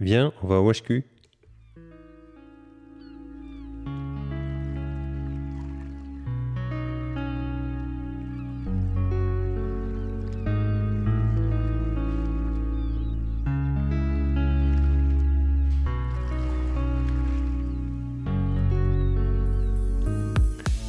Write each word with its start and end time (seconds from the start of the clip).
Viens, 0.00 0.32
on 0.42 0.46
va 0.46 0.62
au 0.62 0.72
HQ. 0.72 1.04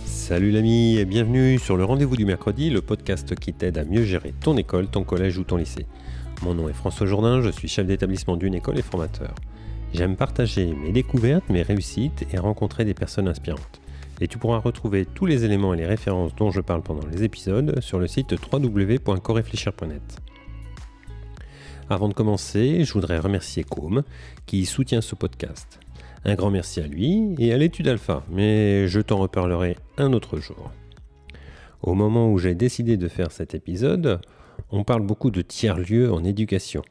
Salut 0.05 0.52
l'ami 0.52 0.98
et 0.98 1.04
bienvenue 1.04 1.59
sur 1.59 1.75
le 1.75 1.84
rendez-vous 1.84 2.16
du 2.16 2.23
mercredi, 2.23 2.70
le 2.70 2.82
podcast 2.82 3.36
qui 3.36 3.52
t'aide 3.52 3.78
à 3.78 3.84
mieux 3.84 4.05
gérer 4.05 4.34
ton 4.39 4.55
école, 4.55 4.88
ton 4.88 5.04
collège 5.04 5.38
ou 5.38 5.43
ton 5.43 5.57
lycée. 5.57 5.86
Mon 6.44 6.55
nom 6.55 6.68
est 6.68 6.73
François 6.73 7.05
Jourdain, 7.05 7.39
je 7.42 7.50
suis 7.50 7.68
chef 7.68 7.86
d'établissement 7.86 8.36
d'une 8.36 8.55
école 8.55 8.80
et 8.80 8.82
formateur. 8.82 9.36
J'aime 9.94 10.16
partager 10.16 10.73
mes 10.73 10.91
découvertes, 10.91 11.48
mes 11.49 11.62
réussites 11.62 12.26
et 12.34 12.40
rencontrer 12.40 12.84
des 12.84 12.95
personnes 12.95 13.27
inspirantes. 13.27 13.80
Et 14.22 14.27
tu 14.27 14.40
pourras 14.40 14.58
retrouver 14.58 15.05
tous 15.05 15.27
les 15.27 15.46
éléments 15.46 15.76
et 15.76 15.77
les 15.77 15.85
références 15.85 16.34
dont 16.35 16.49
je 16.49 16.62
parle 16.62 16.82
pendant 16.82 17.05
les 17.08 17.23
épisodes 17.23 17.80
sur 17.80 17.99
le 17.99 18.08
site 18.08 18.34
www.coréfléchir.net. 18.52 20.02
Avant 21.91 22.09
de 22.09 22.13
commencer, 22.13 22.85
je 22.85 22.94
voudrais 22.94 23.20
remercier 23.20 23.63
Com 23.63 24.02
qui 24.48 24.66
soutient 24.66 25.02
ce 25.02 25.13
podcast. 25.13 25.80
Un 26.26 26.34
grand 26.34 26.49
merci 26.49 26.80
à 26.80 26.88
lui 26.88 27.35
et 27.38 27.54
à 27.54 27.58
l'étude 27.58 27.88
alpha, 27.88 28.23
mais 28.32 28.88
je 28.88 28.99
t'en 28.99 29.18
reparlerai 29.18 29.77
un 29.98 30.13
autre 30.13 30.38
jour. 30.38 30.71
Au 31.84 31.94
moment 31.94 32.32
où 32.32 32.40
j'ai 32.40 32.55
décidé 32.55 32.98
de 32.98 33.08
faire 33.08 33.32
cet 33.32 33.54
épisode, 33.54 34.21
on 34.70 34.84
parle 34.84 35.05
beaucoup 35.05 35.32
de 35.32 35.41
tiers-lieux 35.41 36.12
en 36.12 36.23
éducation. 36.23 36.82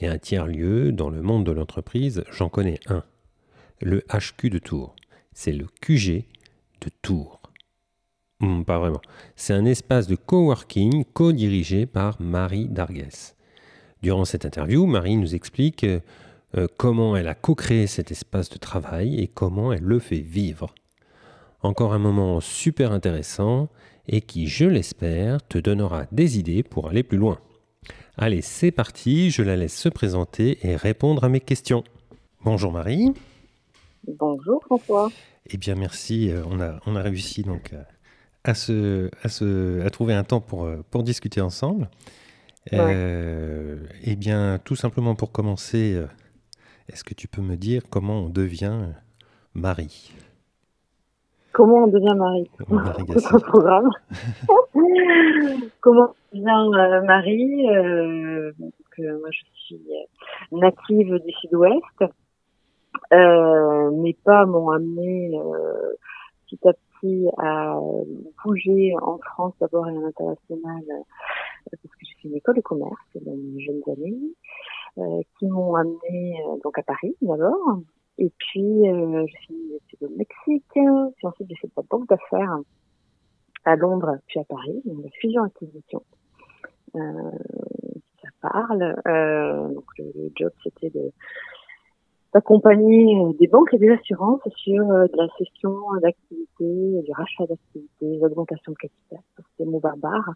Et 0.00 0.06
un 0.06 0.18
tiers-lieu, 0.18 0.92
dans 0.92 1.10
le 1.10 1.22
monde 1.22 1.44
de 1.44 1.52
l'entreprise, 1.52 2.24
j'en 2.30 2.48
connais 2.48 2.78
un. 2.86 3.02
Le 3.80 4.02
HQ 4.12 4.50
de 4.50 4.58
Tours. 4.58 4.94
C'est 5.32 5.52
le 5.52 5.66
QG 5.80 6.24
de 6.80 6.90
Tours. 7.02 7.40
Hmm, 8.40 8.64
pas 8.64 8.78
vraiment. 8.78 9.00
C'est 9.34 9.54
un 9.54 9.64
espace 9.64 10.06
de 10.06 10.16
coworking 10.16 11.04
co-dirigé 11.12 11.86
par 11.86 12.20
Marie 12.20 12.68
Dargues. 12.68 13.08
Durant 14.02 14.26
cette 14.26 14.44
interview, 14.44 14.86
Marie 14.86 15.16
nous 15.16 15.34
explique 15.34 15.84
euh, 15.84 16.66
comment 16.76 17.16
elle 17.16 17.28
a 17.28 17.34
co-créé 17.34 17.86
cet 17.86 18.10
espace 18.10 18.50
de 18.50 18.58
travail 18.58 19.18
et 19.20 19.26
comment 19.26 19.72
elle 19.72 19.82
le 19.82 19.98
fait 19.98 20.20
vivre. 20.20 20.74
Encore 21.62 21.94
un 21.94 21.98
moment 21.98 22.40
super 22.40 22.92
intéressant 22.92 23.68
et 24.08 24.20
qui, 24.20 24.46
je 24.46 24.64
l'espère, 24.64 25.46
te 25.46 25.58
donnera 25.58 26.06
des 26.12 26.38
idées 26.38 26.62
pour 26.62 26.88
aller 26.88 27.02
plus 27.02 27.18
loin. 27.18 27.38
Allez, 28.16 28.42
c'est 28.42 28.70
parti, 28.70 29.30
je 29.30 29.42
la 29.42 29.56
laisse 29.56 29.76
se 29.76 29.88
présenter 29.88 30.58
et 30.66 30.76
répondre 30.76 31.24
à 31.24 31.28
mes 31.28 31.40
questions. 31.40 31.84
Bonjour 32.44 32.72
Marie. 32.72 33.12
Bonjour 34.06 34.62
François. 34.64 35.10
Eh 35.50 35.56
bien 35.56 35.74
merci, 35.74 36.30
euh, 36.30 36.42
on 36.48 36.60
a, 36.60 36.80
on 36.86 36.96
a 36.96 37.02
réussi 37.02 37.42
donc 37.42 37.72
euh, 37.72 37.82
à, 38.44 38.54
se, 38.54 39.10
à, 39.22 39.28
se, 39.28 39.80
à 39.84 39.90
trouver 39.90 40.14
un 40.14 40.24
temps 40.24 40.40
pour, 40.40 40.68
pour 40.90 41.02
discuter 41.02 41.40
ensemble. 41.40 41.90
eh 42.72 44.16
bien, 44.16 44.58
tout 44.64 44.76
simplement 44.76 45.14
pour 45.14 45.30
commencer, 45.30 46.02
est-ce 46.88 47.04
que 47.04 47.14
tu 47.14 47.28
peux 47.28 47.42
me 47.42 47.56
dire 47.56 47.82
comment 47.88 48.22
on 48.22 48.28
devient 48.28 48.88
mari 49.54 50.12
Comment 51.56 51.84
on 51.84 51.86
devient 51.86 52.14
mari 52.14 52.50
C'est 53.16 53.34
un 53.34 53.38
programme. 53.38 53.88
comment 55.80 56.14
on 56.32 56.36
devient 56.36 56.78
euh, 56.78 57.02
mari 57.06 57.66
euh, 57.70 58.52
euh, 58.98 59.18
Moi, 59.20 59.30
je 59.30 59.40
suis 59.54 59.80
native 60.52 61.18
du 61.24 61.32
Sud-Ouest. 61.40 62.04
mes 63.10 64.12
pas 64.22 64.44
m'ont 64.44 64.68
amené 64.68 65.32
petit 66.44 66.68
à 66.68 66.72
petit 66.74 67.26
à 67.38 67.80
bouger 68.44 68.92
en 69.00 69.16
France 69.16 69.54
d'abord 69.58 69.88
et 69.88 69.96
à 69.96 70.00
l'international 70.00 70.84
parce 71.70 71.82
que 71.82 71.88
j'ai 72.02 72.14
fait 72.20 72.28
une 72.28 72.36
école 72.36 72.56
de 72.56 72.60
commerce 72.60 73.08
dans 73.14 73.34
mes 73.34 73.60
jeunes 73.64 73.82
années. 73.86 74.34
Euh, 74.98 75.20
qui 75.38 75.46
m'ont 75.46 75.74
amené 75.74 76.40
euh, 76.40 76.56
donc 76.64 76.78
à 76.78 76.82
Paris 76.82 77.14
d'abord. 77.20 77.80
Et 78.16 78.32
puis 78.38 78.88
euh, 78.88 79.26
j'ai 79.26 79.46
fait 79.46 79.75
une 80.00 80.06
étude 80.06 80.14
au 80.14 80.16
Mexique. 80.16 80.64
Puis 80.72 81.26
ensuite 81.26 81.48
j'ai 81.48 81.56
fait 81.56 81.68
de 81.68 81.72
la 81.76 81.82
banque 81.88 82.08
d'affaires 82.08 82.58
à 83.64 83.76
Londres 83.76 84.18
puis 84.26 84.40
à 84.40 84.44
Paris, 84.44 84.80
donc 84.84 85.04
la 85.04 85.10
fusion 85.20 85.42
acquisition. 85.44 86.02
Euh, 86.94 87.00
ça 88.22 88.28
parle. 88.40 88.96
Euh, 89.06 89.68
donc 89.68 89.84
le, 89.98 90.30
job 90.36 90.52
c'était 90.62 90.92
d'accompagner 92.32 93.34
des 93.38 93.46
banques 93.46 93.72
et 93.72 93.78
des 93.78 93.90
assurances 93.90 94.42
sur 94.56 94.84
de 94.84 95.16
la 95.16 95.28
cession 95.38 95.74
d'activités, 96.02 97.02
du 97.02 97.12
rachat 97.12 97.46
d'activités, 97.46 98.18
l'augmentation 98.20 98.72
de 98.72 98.76
capital. 98.76 99.20
Des 99.58 99.64
mots 99.64 99.80
barbares. 99.80 100.34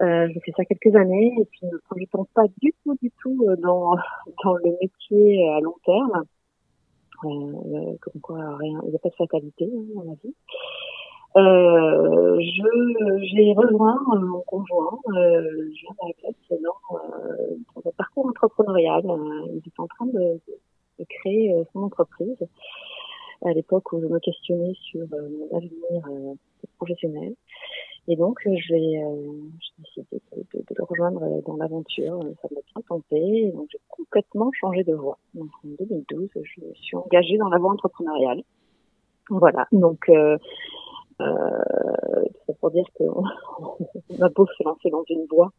Euh, 0.00 0.28
j'ai 0.32 0.40
fait 0.40 0.52
ça 0.56 0.64
quelques 0.64 0.94
années 0.94 1.34
et 1.40 1.44
puis 1.46 1.60
ne 1.64 1.76
projetant 1.78 2.28
pas 2.32 2.44
du 2.62 2.72
tout, 2.84 2.96
du 3.02 3.10
tout 3.20 3.44
euh, 3.48 3.56
dans, 3.56 3.96
dans 4.44 4.54
le 4.54 4.76
métier 4.80 5.48
à 5.50 5.60
long 5.60 5.74
terme. 5.84 6.24
Euh, 7.24 7.96
comme 8.00 8.20
quoi, 8.20 8.56
rien, 8.56 8.80
il 8.84 8.90
n'y 8.90 8.96
a 8.96 8.98
pas 8.98 9.08
de 9.08 9.14
fatalité 9.14 9.64
hein, 9.64 9.82
dans 9.94 10.02
la 10.04 10.14
vie. 10.22 10.34
Euh, 11.36 12.40
je 12.40 13.26
j'ai 13.26 13.52
rejoint 13.52 14.00
mon 14.06 14.40
conjoint, 14.40 14.98
euh, 15.08 15.70
je 15.74 15.82
viens 15.82 16.58
dans, 16.62 16.96
euh, 16.96 17.56
dans 17.76 17.88
un 17.88 17.92
parcours 17.96 18.26
entrepreneurial. 18.26 19.02
il 19.04 19.62
est 19.64 19.80
en 19.80 19.86
train 19.86 20.06
de, 20.06 20.40
de 20.98 21.04
créer 21.08 21.54
son 21.72 21.82
entreprise. 21.82 22.38
À 23.44 23.52
l'époque 23.52 23.92
où 23.92 24.00
je 24.00 24.06
me 24.06 24.18
questionnais 24.18 24.74
sur 24.74 25.06
mon 25.10 25.56
avenir 25.56 26.36
professionnel. 26.78 27.34
Et 28.10 28.16
donc, 28.16 28.38
euh, 28.46 28.54
j'ai 28.56 29.02
euh, 29.02 29.32
décidé 29.78 30.06
de, 30.32 30.64
le 30.76 30.84
rejoindre 30.84 31.22
euh, 31.22 31.42
dans 31.46 31.56
l'aventure. 31.56 32.20
Ça 32.40 32.48
m'a 32.50 32.60
bien 32.72 32.82
tenté. 32.88 33.52
Donc, 33.52 33.68
j'ai 33.70 33.80
complètement 33.88 34.50
changé 34.58 34.82
de 34.82 34.94
voie. 34.94 35.18
En 35.38 35.44
2012, 35.62 36.30
je 36.34 36.60
me 36.62 36.72
suis 36.72 36.96
engagée 36.96 37.36
dans 37.36 37.50
la 37.50 37.58
voie 37.58 37.70
entrepreneuriale. 37.72 38.42
Voilà. 39.28 39.66
Donc, 39.72 40.10
c'est 41.18 42.58
pour 42.60 42.70
dire 42.70 42.86
qu'on 42.96 43.24
a 44.22 44.28
beau 44.30 44.46
se 44.46 44.64
lancer 44.64 44.88
dans 44.88 45.04
une 45.10 45.26
voie 45.26 45.52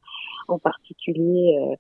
en 0.50 0.60
particulier, 0.60 1.58
euh, 1.58 1.76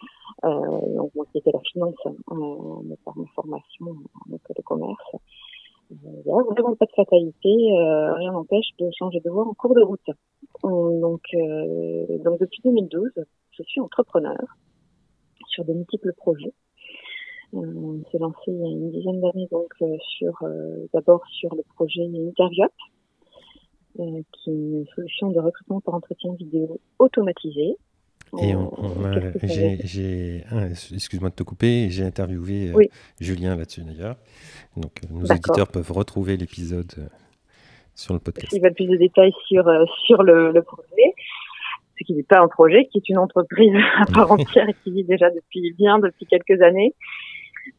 euh, 0.48 0.96
donc 0.96 1.14
moi 1.16 1.26
c'était 1.34 1.52
la 1.52 1.60
finance, 1.60 1.96
euh, 2.06 2.96
par 3.04 3.18
ma 3.18 3.26
formation 3.36 3.88
en 3.88 4.34
école 4.34 4.56
de 4.56 4.62
commerce, 4.62 5.16
a 5.92 6.54
vraiment 6.54 6.76
pas 6.76 6.86
de 6.86 6.92
fatalité, 6.96 7.50
euh, 7.50 8.14
rien 8.14 8.32
n'empêche 8.32 8.68
de 8.80 8.90
changer 8.98 9.20
de 9.20 9.30
voie 9.30 9.48
en 9.48 9.54
cours 9.54 9.74
de 9.74 9.82
route. 9.82 10.10
Donc, 10.64 11.22
euh, 11.34 12.18
donc 12.24 12.40
depuis 12.40 12.62
2012, 12.64 13.12
je 13.52 13.64
suis 13.64 13.82
entrepreneur 13.82 14.38
sur 15.48 15.66
de 15.66 15.74
multiples 15.74 16.14
projets. 16.14 16.54
Euh, 17.56 17.58
on 17.58 18.04
s'est 18.12 18.20
lancé 18.20 18.38
il 18.48 18.60
y 18.60 18.64
a 18.64 18.68
une 18.68 18.92
dizaine 18.92 19.22
d'années 19.22 19.48
donc 19.52 19.74
sur 20.18 20.44
d'abord 20.94 21.26
sur 21.32 21.56
le 21.56 21.64
projet 21.76 22.04
Interviop, 22.04 22.72
qui 23.96 24.50
est 24.50 24.54
une 24.54 24.86
solution 24.96 25.32
de 25.32 25.40
recrutement 25.40 25.82
par 25.82 25.96
entretien 25.96 26.34
vidéo 26.34 26.80
automatisé 27.00 27.78
et 28.38 28.56
on, 28.56 28.72
on 28.78 29.06
a, 29.06 29.20
j'ai, 29.44 30.44
excuse-moi 30.94 31.30
de 31.30 31.36
te 31.36 31.44
couper, 31.44 31.90
j'ai 31.90 32.04
interviewé 32.04 32.72
oui. 32.74 32.90
Julien 33.20 33.56
là-dessus 33.56 33.82
d'ailleurs. 33.82 34.16
Donc 34.78 35.02
nos 35.10 35.22
auditeurs 35.22 35.68
peuvent 35.68 35.92
retrouver 35.92 36.38
l'épisode 36.38 37.10
sur 37.96 38.14
le 38.14 38.20
podcast. 38.20 38.52
S'ils 38.52 38.62
veulent 38.62 38.74
plus 38.74 38.88
de 38.88 38.98
détails 38.98 39.34
sur, 39.48 39.66
sur 40.06 40.24
le, 40.24 40.52
le 40.52 40.62
projet, 40.62 41.14
ce 42.00 42.04
qui 42.06 42.14
n'est 42.14 42.24
pas 42.24 42.40
un 42.40 42.48
projet, 42.48 42.88
qui 42.88 43.00
est 43.00 43.10
une 43.10 43.18
entreprise 43.18 43.74
à 44.00 44.06
part 44.06 44.32
entière 44.32 44.68
qui 44.84 44.92
vit 44.92 45.04
déjà 45.04 45.30
depuis 45.30 45.74
bien 45.78 46.00
depuis 46.00 46.26
quelques 46.26 46.62
années. 46.62 46.94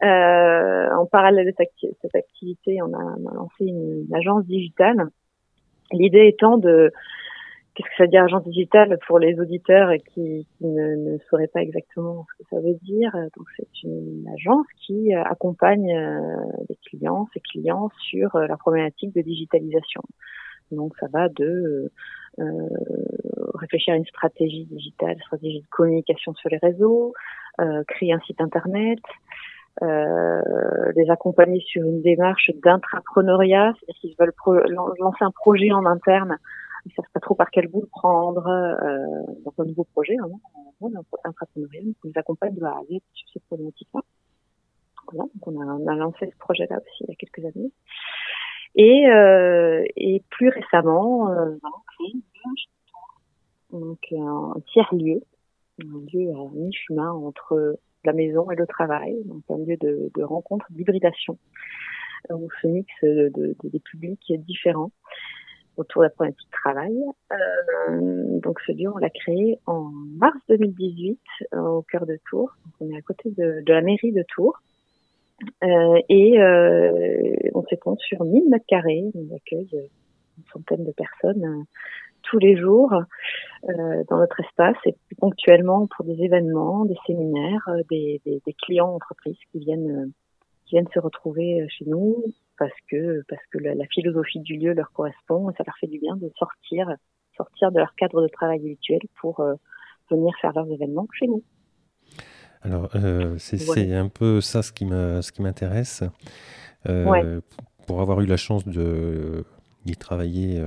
Euh, 0.02 0.88
en 0.94 1.06
parallèle 1.06 1.46
de 1.46 1.54
cette 2.00 2.14
activité, 2.14 2.80
on 2.82 2.92
a, 2.92 3.16
on 3.18 3.28
a 3.28 3.34
lancé 3.34 3.64
une, 3.64 4.04
une 4.08 4.14
agence 4.14 4.44
digitale. 4.44 5.08
L'idée 5.92 6.28
étant 6.28 6.58
de 6.58 6.92
qu'est-ce 7.80 7.90
que 7.90 7.96
ça 7.96 8.04
veut 8.04 8.10
dire 8.10 8.24
agence 8.24 8.44
digitale 8.44 8.98
pour 9.06 9.18
les 9.18 9.38
auditeurs 9.40 9.90
qui, 10.12 10.46
ne, 10.60 11.18
sauraient 11.28 11.48
pas 11.48 11.60
exactement 11.60 12.26
ce 12.30 12.42
que 12.42 12.48
ça 12.50 12.60
veut 12.60 12.76
dire. 12.82 13.12
Donc 13.36 13.46
c'est 13.56 13.82
une 13.82 14.26
agence 14.34 14.66
qui 14.86 15.14
euh, 15.14 15.22
accompagne 15.24 15.90
euh, 15.90 16.36
les 16.68 16.76
clients, 16.86 17.28
ses 17.32 17.40
clients 17.40 17.90
sur 18.10 18.34
euh, 18.36 18.46
la 18.46 18.56
problématique 18.56 19.14
de 19.14 19.22
digitalisation. 19.22 20.02
Donc 20.70 20.94
ça 21.00 21.06
va 21.12 21.28
de 21.28 21.90
euh, 22.38 22.68
réfléchir 23.54 23.94
à 23.94 23.96
une 23.96 24.06
stratégie 24.06 24.66
digitale, 24.66 25.16
stratégie 25.20 25.60
de 25.60 25.68
communication 25.70 26.34
sur 26.34 26.48
les 26.50 26.58
réseaux, 26.58 27.12
euh, 27.60 27.82
créer 27.88 28.12
un 28.12 28.20
site 28.20 28.40
internet, 28.40 29.00
euh, 29.82 30.42
les 30.96 31.10
accompagner 31.10 31.60
sur 31.60 31.82
une 31.82 32.02
démarche 32.02 32.50
d'intrapreneuriat, 32.62 33.72
c'est-à-dire 33.74 34.00
qu'ils 34.00 34.16
veulent 34.18 34.74
lancer 35.00 35.24
un 35.24 35.30
projet 35.30 35.72
en 35.72 35.86
interne 35.86 36.38
ils 36.86 36.92
savent 36.92 37.10
pas 37.12 37.20
trop 37.20 37.34
par 37.34 37.50
quel 37.50 37.68
bout 37.68 37.82
le 37.82 37.86
prendre 37.86 38.46
euh, 38.46 39.32
dans 39.44 39.52
un 39.62 39.66
nouveau 39.66 39.84
projet, 39.84 40.16
un 40.18 40.30
intrapreneurial, 41.24 41.84
on 42.04 42.08
les 42.08 42.18
accompagne 42.18 42.54
de 42.54 42.64
A 42.64 42.70
à 42.70 42.82
Z 42.84 42.98
sur 43.12 43.28
ces 43.32 43.40
problématiques-là. 43.40 44.00
voilà, 45.12 45.28
donc 45.34 45.46
on, 45.46 45.60
a, 45.60 45.64
on 45.64 45.86
a 45.86 45.94
lancé 45.94 46.30
ce 46.30 46.36
projet-là 46.38 46.76
aussi 46.76 47.04
il 47.04 47.10
y 47.10 47.12
a 47.12 47.16
quelques 47.16 47.44
années. 47.44 47.72
Et, 48.76 49.08
euh, 49.08 49.84
et 49.96 50.22
plus 50.30 50.48
récemment, 50.48 51.30
euh, 51.30 51.56
donc 53.72 53.98
un 54.12 54.54
tiers-lieu, 54.72 55.22
un 55.82 56.00
lieu 56.12 56.30
à 56.30 56.48
mi-chemin 56.54 57.10
entre 57.10 57.78
la 58.04 58.12
maison 58.12 58.50
et 58.50 58.56
le 58.56 58.66
travail, 58.66 59.22
donc 59.24 59.42
un 59.50 59.58
lieu 59.58 59.76
de, 59.76 60.10
de 60.14 60.22
rencontre, 60.22 60.66
d'hybridation, 60.70 61.36
où 62.30 62.48
se 62.62 62.66
mixent 62.68 63.02
de, 63.02 63.30
de, 63.34 63.56
des 63.64 63.80
publics 63.80 64.32
différents 64.38 64.92
autour 65.76 66.02
de 66.02 66.06
la 66.06 66.10
problématique 66.10 66.50
travail. 66.50 66.96
Euh, 67.32 68.38
donc 68.40 68.60
ce 68.66 68.72
lieu, 68.72 68.88
on 68.92 68.98
l'a 68.98 69.10
créé 69.10 69.58
en 69.66 69.90
mars 70.18 70.38
2018 70.48 71.18
euh, 71.54 71.60
au 71.60 71.82
cœur 71.82 72.06
de 72.06 72.18
Tours. 72.28 72.52
Donc, 72.64 72.74
on 72.80 72.94
est 72.94 72.98
à 72.98 73.02
côté 73.02 73.30
de, 73.30 73.62
de 73.64 73.72
la 73.72 73.80
mairie 73.80 74.12
de 74.12 74.24
Tours. 74.34 74.60
Euh, 75.64 76.00
et 76.08 76.40
euh, 76.40 77.34
on 77.54 77.64
s'étend 77.64 77.96
sur 77.96 78.24
1000 78.24 78.48
mètres 78.50 78.66
carrés. 78.66 79.04
On 79.14 79.34
accueille 79.34 79.68
une 79.72 80.44
centaine 80.52 80.84
de 80.84 80.92
personnes 80.92 81.44
euh, 81.44 81.62
tous 82.22 82.38
les 82.38 82.56
jours 82.56 82.92
euh, 83.68 84.04
dans 84.08 84.18
notre 84.18 84.40
espace 84.40 84.76
et 84.84 84.94
ponctuellement 85.18 85.86
pour 85.96 86.04
des 86.04 86.22
événements, 86.22 86.84
des 86.84 86.98
séminaires, 87.06 87.66
des, 87.90 88.20
des, 88.26 88.42
des 88.44 88.52
clients 88.52 88.94
entreprises 88.94 89.38
qui 89.50 89.60
viennent 89.60 90.12
qui 90.66 90.76
viennent 90.76 90.90
se 90.94 91.00
retrouver 91.00 91.66
chez 91.68 91.84
nous 91.86 92.22
parce 92.60 92.78
que 92.88 93.24
parce 93.28 93.42
que 93.50 93.58
la, 93.58 93.74
la, 93.74 93.86
philosophie 93.86 94.38
du 94.38 94.56
lieu 94.56 94.72
leur 94.72 94.92
correspond 94.92 95.50
et 95.50 95.54
ça 95.54 95.64
leur 95.66 95.76
fait 95.78 95.88
du 95.88 95.98
bien 95.98 96.14
de 96.16 96.30
sortir 96.38 96.94
sortir 97.36 97.72
de 97.72 97.78
leur 97.78 97.94
cadre 97.96 98.22
de 98.22 98.28
travail 98.28 98.58
habituel 98.58 99.00
pour 99.20 99.40
euh, 99.40 99.54
venir 100.10 100.32
faire 100.40 100.52
leurs 100.54 100.70
événements 100.70 101.08
chez 101.12 101.26
nous. 101.26 101.42
Alors 102.62 102.90
euh, 102.94 103.36
c'est 103.38 103.94
un 103.94 104.08
peu 104.08 104.40
ça 104.40 104.62
ce 104.62 104.72
qui 104.72 104.86
ce 104.86 105.32
qui 105.32 105.42
m'intéresse. 105.42 106.04
Euh, 106.88 107.04
ouais. 107.06 107.24
Pour 107.86 108.00
avoir 108.00 108.20
eu 108.20 108.26
la 108.26 108.36
chance 108.36 108.64
de 108.68 109.44
d'y 109.84 109.96
travailler 109.96 110.62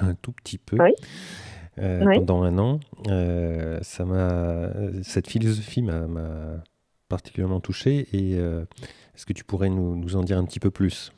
un 0.00 0.14
tout 0.14 0.32
petit 0.32 0.58
peu. 0.58 0.76
Oui. 0.82 0.92
Euh, 1.80 2.04
pendant 2.14 2.42
un 2.42 2.58
an, 2.58 2.80
euh, 3.08 3.78
ça 3.82 4.04
m'a 4.04 4.70
cette 5.02 5.28
philosophie 5.28 5.82
m'a 5.82 6.06
particulièrement 7.08 7.60
touché 7.60 8.06
et 8.12 8.38
est-ce 9.18 9.26
que 9.26 9.32
tu 9.32 9.42
pourrais 9.42 9.68
nous, 9.68 10.14
en 10.14 10.22
dire 10.22 10.38
un 10.38 10.44
petit 10.44 10.60
peu 10.60 10.70
plus? 10.70 11.12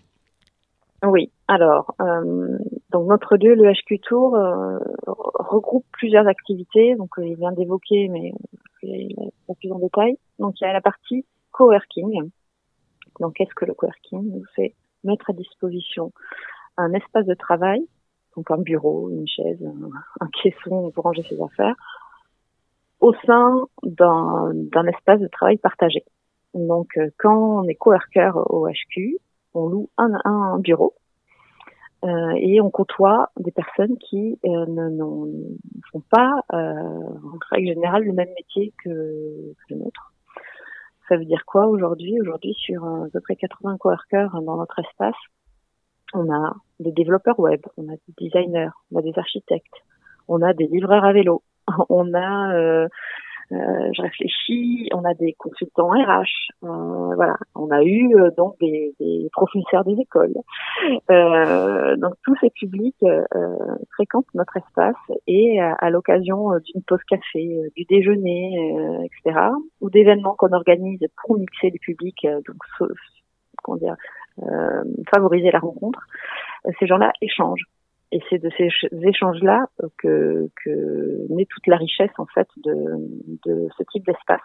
Oui, 1.03 1.31
alors, 1.49 1.95
euh, 2.01 2.59
donc 2.91 3.09
notre 3.09 3.37
lieu, 3.37 3.55
le 3.55 3.71
HQ 3.71 4.01
Tour, 4.01 4.37
euh, 4.37 4.79
regroupe 5.07 5.85
plusieurs 5.93 6.27
activités. 6.27 6.95
Donc, 6.95 7.19
euh, 7.19 7.27
il 7.27 7.37
vient 7.37 7.53
d'évoquer, 7.53 8.09
mais 8.09 8.33
a 8.83 9.55
plus 9.55 9.71
en 9.71 9.79
détail. 9.79 10.17
Donc, 10.39 10.61
il 10.61 10.65
y 10.65 10.67
a 10.67 10.73
la 10.73 10.81
partie 10.81 11.27
coworking. 11.53 12.31
Donc, 13.19 13.35
qu'est-ce 13.35 13.55
que 13.55 13.67
le 13.67 13.75
coworking? 13.75 14.43
C'est 14.57 14.75
mettre 15.05 15.29
à 15.29 15.33
disposition 15.35 16.13
un 16.79 16.95
espace 16.95 17.27
de 17.27 17.35
travail, 17.35 17.87
donc 18.35 18.51
un 18.51 18.59
bureau, 18.59 19.11
une 19.11 19.29
chaise, 19.29 19.63
un 20.21 20.29
caisson 20.43 20.91
pour 20.93 21.05
ranger 21.05 21.25
ses 21.29 21.41
affaires, 21.43 21.77
au 23.01 23.15
sein 23.27 23.67
d'un 23.83 24.87
espace 24.87 25.21
de 25.21 25.29
travail 25.29 25.57
partagé. 25.59 26.05
Donc, 26.55 26.89
euh, 26.97 27.11
quand 27.19 27.63
on 27.63 27.69
est 27.69 27.75
coworker 27.75 28.33
au 28.37 28.69
HQ, 28.69 29.19
on 29.55 29.69
loue 29.69 29.91
un, 29.97 30.13
un 30.25 30.59
bureau 30.59 30.95
euh, 32.05 32.33
et 32.37 32.61
on 32.61 32.71
côtoie 32.71 33.31
des 33.39 33.51
personnes 33.51 33.99
qui 33.99 34.39
euh, 34.47 34.67
ne, 34.67 34.89
ne, 34.89 35.57
font 35.93 36.03
pas, 36.11 36.33
euh, 36.53 36.57
en 36.57 37.39
règle 37.51 37.75
générale, 37.75 38.05
le 38.05 38.13
même 38.13 38.31
métier 38.37 38.73
que, 38.83 38.89
que 38.89 39.75
le 39.75 39.77
nôtre. 39.77 40.13
Ça 41.09 41.17
veut 41.17 41.27
dire 41.27 41.45
quoi 41.45 41.67
aujourd'hui? 41.67 42.19
Aujourd'hui, 42.21 42.55
sur 42.55 42.85
à 42.85 43.07
peu 43.13 43.21
près 43.21 43.37
80 43.37 43.77
coworkers 43.79 44.41
dans 44.43 44.57
notre 44.57 44.79
espace, 44.79 45.17
on 46.15 46.33
a 46.33 46.55
des 46.79 46.93
développeurs 46.93 47.39
web, 47.39 47.61
on 47.77 47.89
a 47.89 47.97
des 47.97 48.15
designers, 48.17 48.71
on 48.91 48.99
a 48.99 49.03
des 49.03 49.13
architectes, 49.17 49.75
on 50.27 50.41
a 50.41 50.55
des 50.55 50.69
livreurs 50.69 51.05
à 51.05 51.13
vélo, 51.13 51.43
on 51.89 52.15
a 52.15 52.55
euh, 52.55 52.89
euh, 53.53 53.91
je 53.97 54.03
réfléchis, 54.03 54.89
on 54.95 55.05
a 55.05 55.13
des 55.15 55.33
consultants 55.33 55.89
RH, 55.89 56.53
euh, 56.63 57.15
voilà, 57.17 57.35
on 57.57 57.69
a 57.73 57.83
eu 57.83 58.15
euh, 58.15 58.31
donc 58.37 58.55
des, 58.61 58.95
des, 59.01 59.29
professeurs 59.33 59.85
des 59.85 60.01
écoles. 60.01 60.35
Donc 61.09 62.15
tous 62.25 62.37
ces 62.41 62.51
publics 62.51 63.05
fréquentent 63.95 64.33
notre 64.35 64.57
espace 64.57 64.95
et 65.27 65.61
à 65.61 65.91
l'occasion 65.91 66.51
d'une 66.65 66.83
pause 66.83 67.03
café, 67.09 67.61
du 67.77 67.85
déjeuner, 67.87 69.05
etc., 69.05 69.41
ou 69.81 69.91
d'événements 69.91 70.37
qu'on 70.37 70.53
organise 70.53 71.01
pour 71.23 71.37
mixer 71.37 71.71
les 71.71 71.79
publics, 71.79 72.27
donc 72.47 72.91
comment 73.63 73.79
dire, 73.79 73.97
favoriser 75.13 75.51
la 75.51 75.59
rencontre, 75.59 76.01
ces 76.79 76.87
gens-là 76.87 77.13
échangent 77.21 77.67
et 78.13 78.21
c'est 78.29 78.39
de 78.39 78.51
ces 78.57 78.69
échanges-là 79.03 79.67
que, 79.99 80.49
que 80.65 81.33
naît 81.33 81.47
toute 81.47 81.67
la 81.67 81.77
richesse 81.77 82.11
en 82.19 82.27
fait 82.27 82.49
de, 82.57 82.75
de 83.47 83.69
ce 83.77 83.83
type 83.91 84.05
d'espace. 84.05 84.41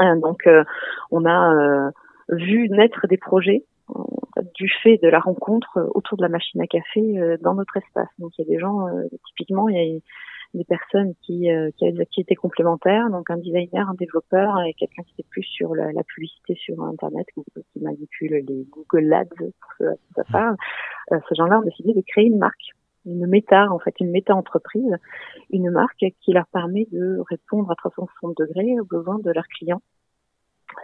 Euh, 0.00 0.16
donc, 0.20 0.46
euh, 0.46 0.64
on 1.10 1.24
a 1.24 1.54
euh, 1.54 1.90
vu 2.30 2.68
naître 2.68 3.06
des 3.06 3.16
projets 3.16 3.64
du 4.54 4.70
fait 4.82 4.98
de 5.02 5.08
la 5.08 5.18
rencontre 5.18 5.90
autour 5.94 6.18
de 6.18 6.22
la 6.22 6.28
machine 6.28 6.60
à 6.60 6.66
café 6.66 7.36
dans 7.40 7.54
notre 7.54 7.78
espace. 7.78 8.10
Donc, 8.18 8.32
il 8.36 8.44
y 8.44 8.48
a 8.48 8.54
des 8.54 8.60
gens, 8.60 8.86
typiquement, 9.28 9.70
il 9.70 9.76
y 9.76 9.96
a 9.96 9.98
des 10.54 10.64
personnes 10.64 11.14
qui, 11.22 11.50
euh, 11.50 11.70
qui 11.76 11.84
avaient 11.84 11.92
des 11.92 12.00
activités 12.00 12.34
complémentaires, 12.34 13.10
donc 13.10 13.30
un 13.30 13.36
designer, 13.36 13.88
un 13.88 13.94
développeur 13.94 14.60
et 14.62 14.74
quelqu'un 14.74 15.02
qui 15.02 15.12
était 15.12 15.28
plus 15.28 15.42
sur 15.42 15.74
la, 15.74 15.92
la, 15.92 16.02
publicité 16.04 16.54
sur 16.54 16.82
Internet, 16.82 17.26
qui 17.34 17.80
manipule 17.80 18.44
les 18.46 18.66
Google 18.70 19.12
Ads 19.12 19.26
pour 19.36 19.72
ce 19.78 19.84
que 19.84 20.14
ça 20.16 20.24
parle. 20.24 20.56
Euh, 21.12 21.18
ces 21.28 21.34
gens-là 21.34 21.58
ont 21.58 21.64
décidé 21.64 21.92
de 21.92 22.02
créer 22.06 22.26
une 22.26 22.38
marque, 22.38 22.72
une 23.04 23.26
méta, 23.26 23.70
en 23.70 23.78
fait, 23.78 23.94
une 24.00 24.10
méta-entreprise, 24.10 24.96
une 25.50 25.70
marque 25.70 26.04
qui 26.20 26.32
leur 26.32 26.46
permet 26.46 26.86
de 26.92 27.18
répondre 27.28 27.70
à 27.70 27.74
360 27.74 28.36
degrés 28.38 28.80
aux 28.80 28.84
besoins 28.84 29.18
de 29.18 29.30
leurs 29.30 29.48
clients 29.48 29.82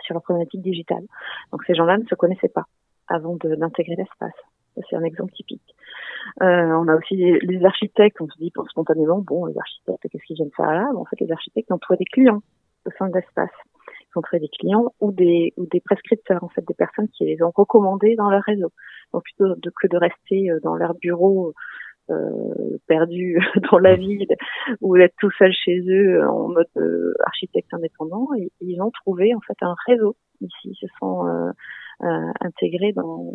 sur 0.03 0.15
leur 0.15 0.23
problématique 0.23 0.63
digitale. 0.63 1.05
Donc 1.53 1.63
ces 1.67 1.75
gens-là 1.75 1.99
ne 1.99 2.05
se 2.05 2.15
connaissaient 2.15 2.49
pas 2.49 2.67
avant 3.09 3.37
d'intégrer 3.37 3.97
l'espace. 3.97 4.33
C'est 4.89 4.97
un 4.97 5.05
exemple 5.05 5.33
typique. 5.33 5.75
Euh, 6.43 6.47
on 6.47 6.89
a 6.89 6.97
aussi 6.97 7.17
les, 7.17 7.39
les, 7.41 7.65
architectes, 7.65 8.21
on 8.21 8.29
se 8.29 8.39
dit 8.39 8.53
spontanément, 8.71 9.19
bon, 9.19 9.47
les 9.47 9.57
architectes, 9.59 10.09
qu'est-ce 10.11 10.25
qu'ils 10.25 10.37
viennent 10.37 10.51
faire 10.57 10.73
là? 10.73 10.89
En 10.97 11.05
fait, 11.05 11.21
les 11.21 11.31
architectes 11.31 11.71
ont 11.71 11.79
trouvé 11.79 11.99
des 11.99 12.05
clients 12.07 12.43
au 12.87 12.91
sein 12.99 13.09
de 13.09 13.15
l'espace. 13.15 13.51
Ils 13.89 14.19
ont 14.19 14.23
trouvé 14.23 14.41
des 14.41 14.49
clients 14.49 14.93
ou 15.01 15.13
des, 15.13 15.53
ou 15.57 15.67
des 15.67 15.81
prescripteurs, 15.81 16.43
en 16.43 16.49
fait, 16.49 16.65
des 16.67 16.75
personnes 16.75 17.09
qui 17.09 17.25
les 17.25 17.43
ont 17.43 17.53
recommandés 17.55 18.17
dans 18.17 18.31
leur 18.31 18.43
réseau. 18.43 18.71
Donc, 19.13 19.23
plutôt 19.25 19.55
de, 19.55 19.73
que 19.81 19.87
de 19.87 19.97
rester 19.97 20.51
euh, 20.51 20.61
dans 20.63 20.75
leur 20.75 20.95
bureau 20.95 21.53
euh, 22.11 22.79
perdus 22.87 23.39
dans 23.73 23.79
la 23.79 23.97
ville 23.97 24.27
ou 24.81 24.97
d'être 24.97 25.15
tout 25.19 25.31
seul 25.39 25.53
chez 25.53 25.81
eux 25.89 26.23
en 26.29 26.49
mode 26.49 26.67
euh, 26.77 27.15
architecte 27.25 27.73
indépendant, 27.73 28.29
et, 28.37 28.51
ils 28.61 28.81
ont 28.83 28.91
trouvé, 28.91 29.35
en 29.35 29.41
fait, 29.41 29.57
un 29.63 29.75
réseau 29.87 30.17
ici. 30.41 30.77
Se 30.81 30.87
sont 30.99 31.27
euh, 31.27 31.51
euh, 32.05 32.33
intégrés 32.41 32.93
dans, 32.93 33.33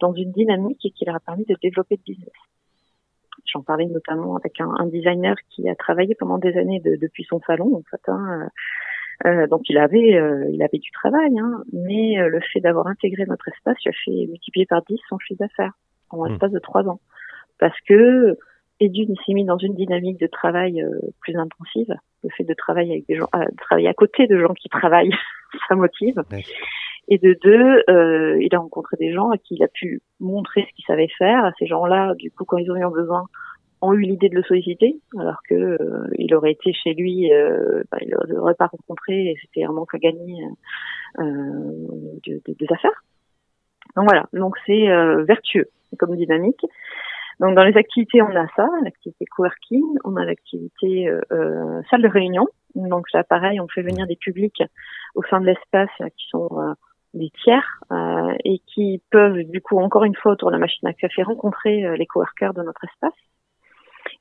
dans 0.00 0.12
une 0.14 0.32
dynamique 0.32 0.80
qui 0.94 1.04
leur 1.04 1.16
a 1.16 1.20
permis 1.20 1.44
de 1.44 1.56
développer 1.62 1.96
le 1.96 2.12
business. 2.12 2.32
J'en 3.52 3.62
parlais 3.62 3.86
notamment 3.86 4.36
avec 4.36 4.60
un, 4.60 4.70
un, 4.78 4.86
designer 4.86 5.36
qui 5.50 5.68
a 5.68 5.74
travaillé 5.74 6.14
pendant 6.14 6.38
des 6.38 6.56
années 6.56 6.80
de, 6.80 6.96
depuis 6.96 7.24
son 7.24 7.40
salon, 7.46 7.76
en 7.76 7.82
fait. 7.90 8.08
Hein, 8.08 8.48
euh, 9.24 9.46
donc 9.46 9.62
il 9.68 9.78
avait, 9.78 10.16
euh, 10.16 10.48
il 10.50 10.62
avait 10.62 10.78
du 10.78 10.90
travail, 10.90 11.38
hein, 11.38 11.62
mais 11.72 12.20
euh, 12.20 12.28
le 12.28 12.40
fait 12.52 12.60
d'avoir 12.60 12.86
intégré 12.86 13.24
notre 13.26 13.48
espace, 13.48 13.76
il 13.84 13.88
a 13.88 13.92
fait 14.04 14.30
multiplier 14.30 14.66
par 14.66 14.82
10 14.82 14.98
son 15.08 15.18
chiffre 15.18 15.40
d'affaires 15.40 15.72
en 16.10 16.22
mmh. 16.22 16.28
l'espace 16.28 16.52
de 16.52 16.58
trois 16.58 16.86
ans, 16.86 17.00
parce 17.58 17.78
que 17.88 18.36
et 18.78 18.88
d'une, 18.88 19.10
il 19.10 19.16
s'est 19.24 19.32
mis 19.32 19.44
dans 19.44 19.56
une 19.56 19.74
dynamique 19.74 20.20
de 20.20 20.26
travail 20.26 20.82
euh, 20.82 21.00
plus 21.20 21.36
intensive. 21.36 21.94
Le 22.22 22.30
fait 22.36 22.44
de 22.44 22.54
travailler 22.54 22.92
avec 22.92 23.06
des 23.06 23.16
gens, 23.16 23.28
euh, 23.34 23.44
de 23.44 23.56
travailler 23.56 23.88
à 23.88 23.94
côté 23.94 24.26
de 24.26 24.38
gens 24.38 24.52
qui 24.54 24.68
travaillent, 24.68 25.14
ça 25.68 25.74
motive. 25.74 26.22
Ouais. 26.30 26.44
Et 27.08 27.18
de 27.18 27.36
deux, 27.40 27.84
euh, 27.88 28.36
il 28.40 28.54
a 28.54 28.58
rencontré 28.58 28.96
des 28.96 29.12
gens 29.12 29.30
à 29.30 29.38
qui 29.38 29.54
il 29.54 29.62
a 29.62 29.68
pu 29.68 30.00
montrer 30.18 30.66
ce 30.68 30.74
qu'il 30.74 30.84
savait 30.84 31.08
faire. 31.18 31.52
Ces 31.58 31.66
gens-là, 31.66 32.14
du 32.16 32.30
coup, 32.30 32.44
quand 32.44 32.56
ils 32.56 32.70
ont 32.70 32.76
eu 32.76 32.92
besoin, 32.92 33.26
ont 33.80 33.92
eu 33.92 34.00
l'idée 34.00 34.28
de 34.28 34.34
le 34.34 34.42
solliciter, 34.42 34.96
alors 35.18 35.38
que 35.48 35.54
euh, 35.54 36.08
il 36.18 36.34
aurait 36.34 36.52
été 36.52 36.72
chez 36.72 36.94
lui, 36.94 37.32
euh, 37.32 37.82
bah, 37.90 37.98
il 38.00 38.08
ne 38.08 38.34
l'aurait 38.34 38.54
pas 38.54 38.66
rencontré 38.66 39.14
et 39.14 39.36
c'était 39.40 39.64
un 39.64 39.72
manque 39.72 39.94
à 39.94 39.98
gagner 39.98 40.42
euh, 41.18 41.22
de, 42.26 42.40
de, 42.46 42.54
des 42.58 42.66
affaires. 42.70 43.04
Donc 43.94 44.06
voilà, 44.06 44.26
donc 44.32 44.56
c'est 44.66 44.88
euh, 44.88 45.24
vertueux 45.24 45.68
comme 45.98 46.16
dynamique. 46.16 46.64
Donc 47.38 47.54
dans 47.54 47.64
les 47.64 47.76
activités, 47.76 48.22
on 48.22 48.34
a 48.34 48.46
ça, 48.56 48.66
l'activité 48.82 49.24
coworking, 49.26 49.84
on 50.04 50.16
a 50.16 50.24
l'activité 50.24 51.08
euh, 51.08 51.82
salle 51.90 52.02
de 52.02 52.08
réunion. 52.08 52.46
Donc 52.74 53.06
là, 53.12 53.24
pareil, 53.24 53.60
on 53.60 53.68
fait 53.68 53.82
venir 53.82 54.06
des 54.06 54.16
publics 54.16 54.62
au 55.14 55.22
sein 55.24 55.40
de 55.40 55.46
l'espace 55.46 55.90
qui 56.16 56.26
sont 56.30 56.48
des 57.16 57.30
tiers 57.42 57.80
euh, 57.90 58.34
et 58.44 58.60
qui 58.66 59.02
peuvent 59.10 59.42
du 59.44 59.60
coup 59.60 59.78
encore 59.78 60.04
une 60.04 60.14
fois 60.14 60.32
autour 60.32 60.50
de 60.50 60.54
la 60.54 60.60
machine 60.60 60.86
à 60.86 60.92
café 60.92 61.22
rencontrer 61.22 61.84
euh, 61.84 61.96
les 61.96 62.06
coworkers 62.06 62.54
de 62.54 62.62
notre 62.62 62.84
espace. 62.84 63.18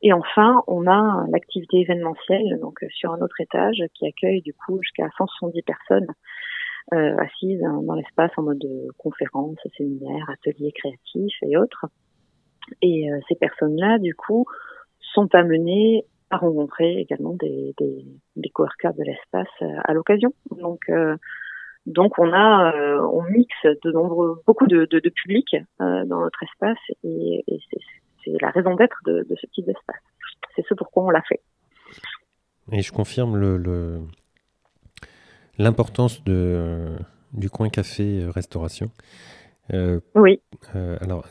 Et 0.02 0.14
enfin, 0.14 0.62
on 0.68 0.88
a 0.88 1.26
l'activité 1.32 1.80
événementielle 1.82 2.60
donc 2.60 2.84
euh, 2.84 2.88
sur 2.90 3.12
un 3.12 3.22
autre 3.22 3.40
étage 3.40 3.78
qui 3.94 4.08
accueille 4.08 4.42
du 4.42 4.54
coup 4.54 4.82
jusqu'à 4.82 5.10
170 5.18 5.62
personnes 5.64 6.08
assises 6.92 7.62
dans 7.62 7.96
l'espace 7.96 8.30
en 8.38 8.44
mode 8.44 8.64
conférence, 9.00 9.58
séminaire, 9.76 10.30
atelier 10.30 10.72
créatif 10.72 11.34
et 11.42 11.58
autres. 11.58 11.88
Et 12.84 13.10
ces 13.28 13.34
personnes-là, 13.34 13.98
du 13.98 14.14
coup, 14.14 14.46
sont 15.16 15.28
amenées 15.34 16.06
à 16.30 16.38
rencontrer 16.38 17.00
également 17.00 17.34
des, 17.34 17.74
des, 17.80 18.06
des 18.36 18.50
coworkers 18.50 18.94
de 18.94 19.02
l'espace 19.02 19.82
à 19.84 19.94
l'occasion. 19.94 20.32
Donc, 20.52 20.88
donc 21.86 22.18
on 22.18 22.34
a, 22.34 22.74
on 23.02 23.24
mixe 23.24 23.66
de 23.84 23.92
nombreux, 23.92 24.42
beaucoup 24.46 24.68
de, 24.68 24.86
de, 24.86 25.00
de 25.00 25.10
publics 25.10 25.56
dans 25.80 26.22
notre 26.22 26.44
espace 26.44 26.80
et, 27.04 27.44
et 27.48 27.60
c'est 28.24 28.42
la 28.42 28.50
raison 28.50 28.76
d'être 28.76 28.98
de, 29.06 29.26
de, 29.30 29.36
ce 29.40 29.46
type 29.48 29.66
d'espace. 29.66 30.02
C'est 30.56 30.66
ce 30.68 30.74
pourquoi 30.74 31.04
on 31.04 31.10
l'a 31.10 31.22
fait. 31.22 31.42
Et 32.72 32.82
je 32.82 32.92
confirme 32.92 33.38
le, 33.38 34.00
l'importance 35.58 36.24
de, 36.24 36.96
du 37.34 37.50
coin 37.50 37.70
café 37.70 38.22
euh, 38.24 38.32
restauration. 38.32 38.90
Euh, 39.74 40.00
oui. 40.16 40.42
Euh, 40.76 40.98
alors, 41.02 41.28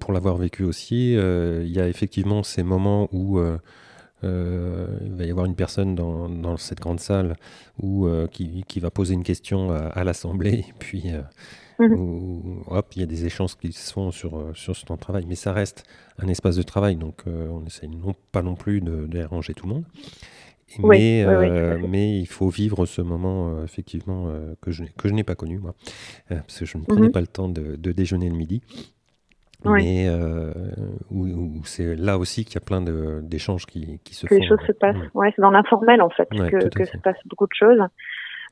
pour 0.00 0.12
l'avoir 0.12 0.36
vécu 0.36 0.64
aussi, 0.64 1.12
il 1.14 1.72
y 1.72 1.80
a 1.80 1.86
effectivement 1.88 2.42
ces 2.42 2.64
moments 2.64 3.08
où 3.12 3.40
il 4.22 5.12
va 5.12 5.24
y 5.24 5.30
avoir 5.30 5.46
une 5.46 5.54
personne 5.54 5.94
dans, 5.94 6.28
dans 6.28 6.56
cette 6.56 6.80
grande 6.80 7.00
salle 7.00 7.36
où, 7.82 8.08
qui, 8.30 8.64
qui, 8.66 8.80
va 8.80 8.90
poser 8.90 9.14
une 9.14 9.24
question 9.24 9.70
à, 9.70 9.78
à 9.78 10.04
l'Assemblée, 10.04 10.64
puis 10.78 11.04
Mhm. 11.78 11.98
où 11.98 12.62
hop, 12.66 12.92
il 12.94 13.00
y 13.00 13.02
a 13.02 13.06
des 13.06 13.24
échanges 13.26 13.56
qui 13.56 13.72
se 13.72 13.92
font 13.92 14.10
sur, 14.10 14.38
euh, 14.38 14.52
sur 14.54 14.76
ce 14.76 14.84
temps 14.84 14.94
de 14.94 15.00
travail. 15.00 15.24
Mais 15.26 15.34
ça 15.34 15.52
reste 15.52 15.84
un 16.18 16.28
espace 16.28 16.56
de 16.56 16.62
travail, 16.62 16.96
donc 16.96 17.22
euh, 17.26 17.48
on 17.48 17.64
essaie 17.64 17.88
non, 17.88 18.14
pas 18.32 18.42
non 18.42 18.54
plus 18.54 18.80
de, 18.80 19.06
déranger 19.06 19.54
tout 19.54 19.66
le 19.66 19.74
monde. 19.74 19.84
Mais, 20.78 21.22
euh, 21.26 21.78
mais 21.86 22.18
il 22.18 22.26
faut 22.26 22.48
vivre 22.48 22.86
ce 22.86 23.02
moment, 23.02 23.62
effectivement, 23.62 24.32
que 24.62 24.70
je, 24.70 24.84
que 24.96 25.06
je 25.06 25.12
n'ai 25.12 25.22
pas 25.22 25.34
connu, 25.34 25.58
moi, 25.58 25.74
parce 26.30 26.60
que 26.60 26.64
je 26.64 26.78
ne 26.78 26.84
prenais 26.84 27.08
mhm. 27.08 27.12
pas 27.12 27.20
le 27.20 27.26
temps 27.26 27.50
de, 27.50 27.76
de, 27.76 27.92
déjeuner 27.92 28.30
le 28.30 28.36
midi. 28.36 28.62
Mais 29.64 30.08
où, 31.10 31.64
c'est 31.64 31.94
là 31.94 32.18
aussi 32.18 32.44
qu'il 32.44 32.54
y 32.54 32.58
a 32.58 32.64
plein 32.64 32.82
d'échanges 33.22 33.66
qui, 33.66 34.00
qui, 34.04 34.14
se 34.14 34.26
que 34.26 34.34
font. 34.34 34.40
les 34.40 34.46
choses 34.46 34.60
se 34.66 34.72
passent. 34.72 34.96
Ouais, 35.14 35.32
c'est 35.34 35.42
dans 35.42 35.50
l'informel, 35.50 36.02
en 36.02 36.10
fait, 36.10 36.28
que, 36.28 36.68
que 36.68 36.84
se 36.84 36.96
passe 36.98 37.16
beaucoup 37.26 37.46
de 37.46 37.54
choses. 37.54 37.80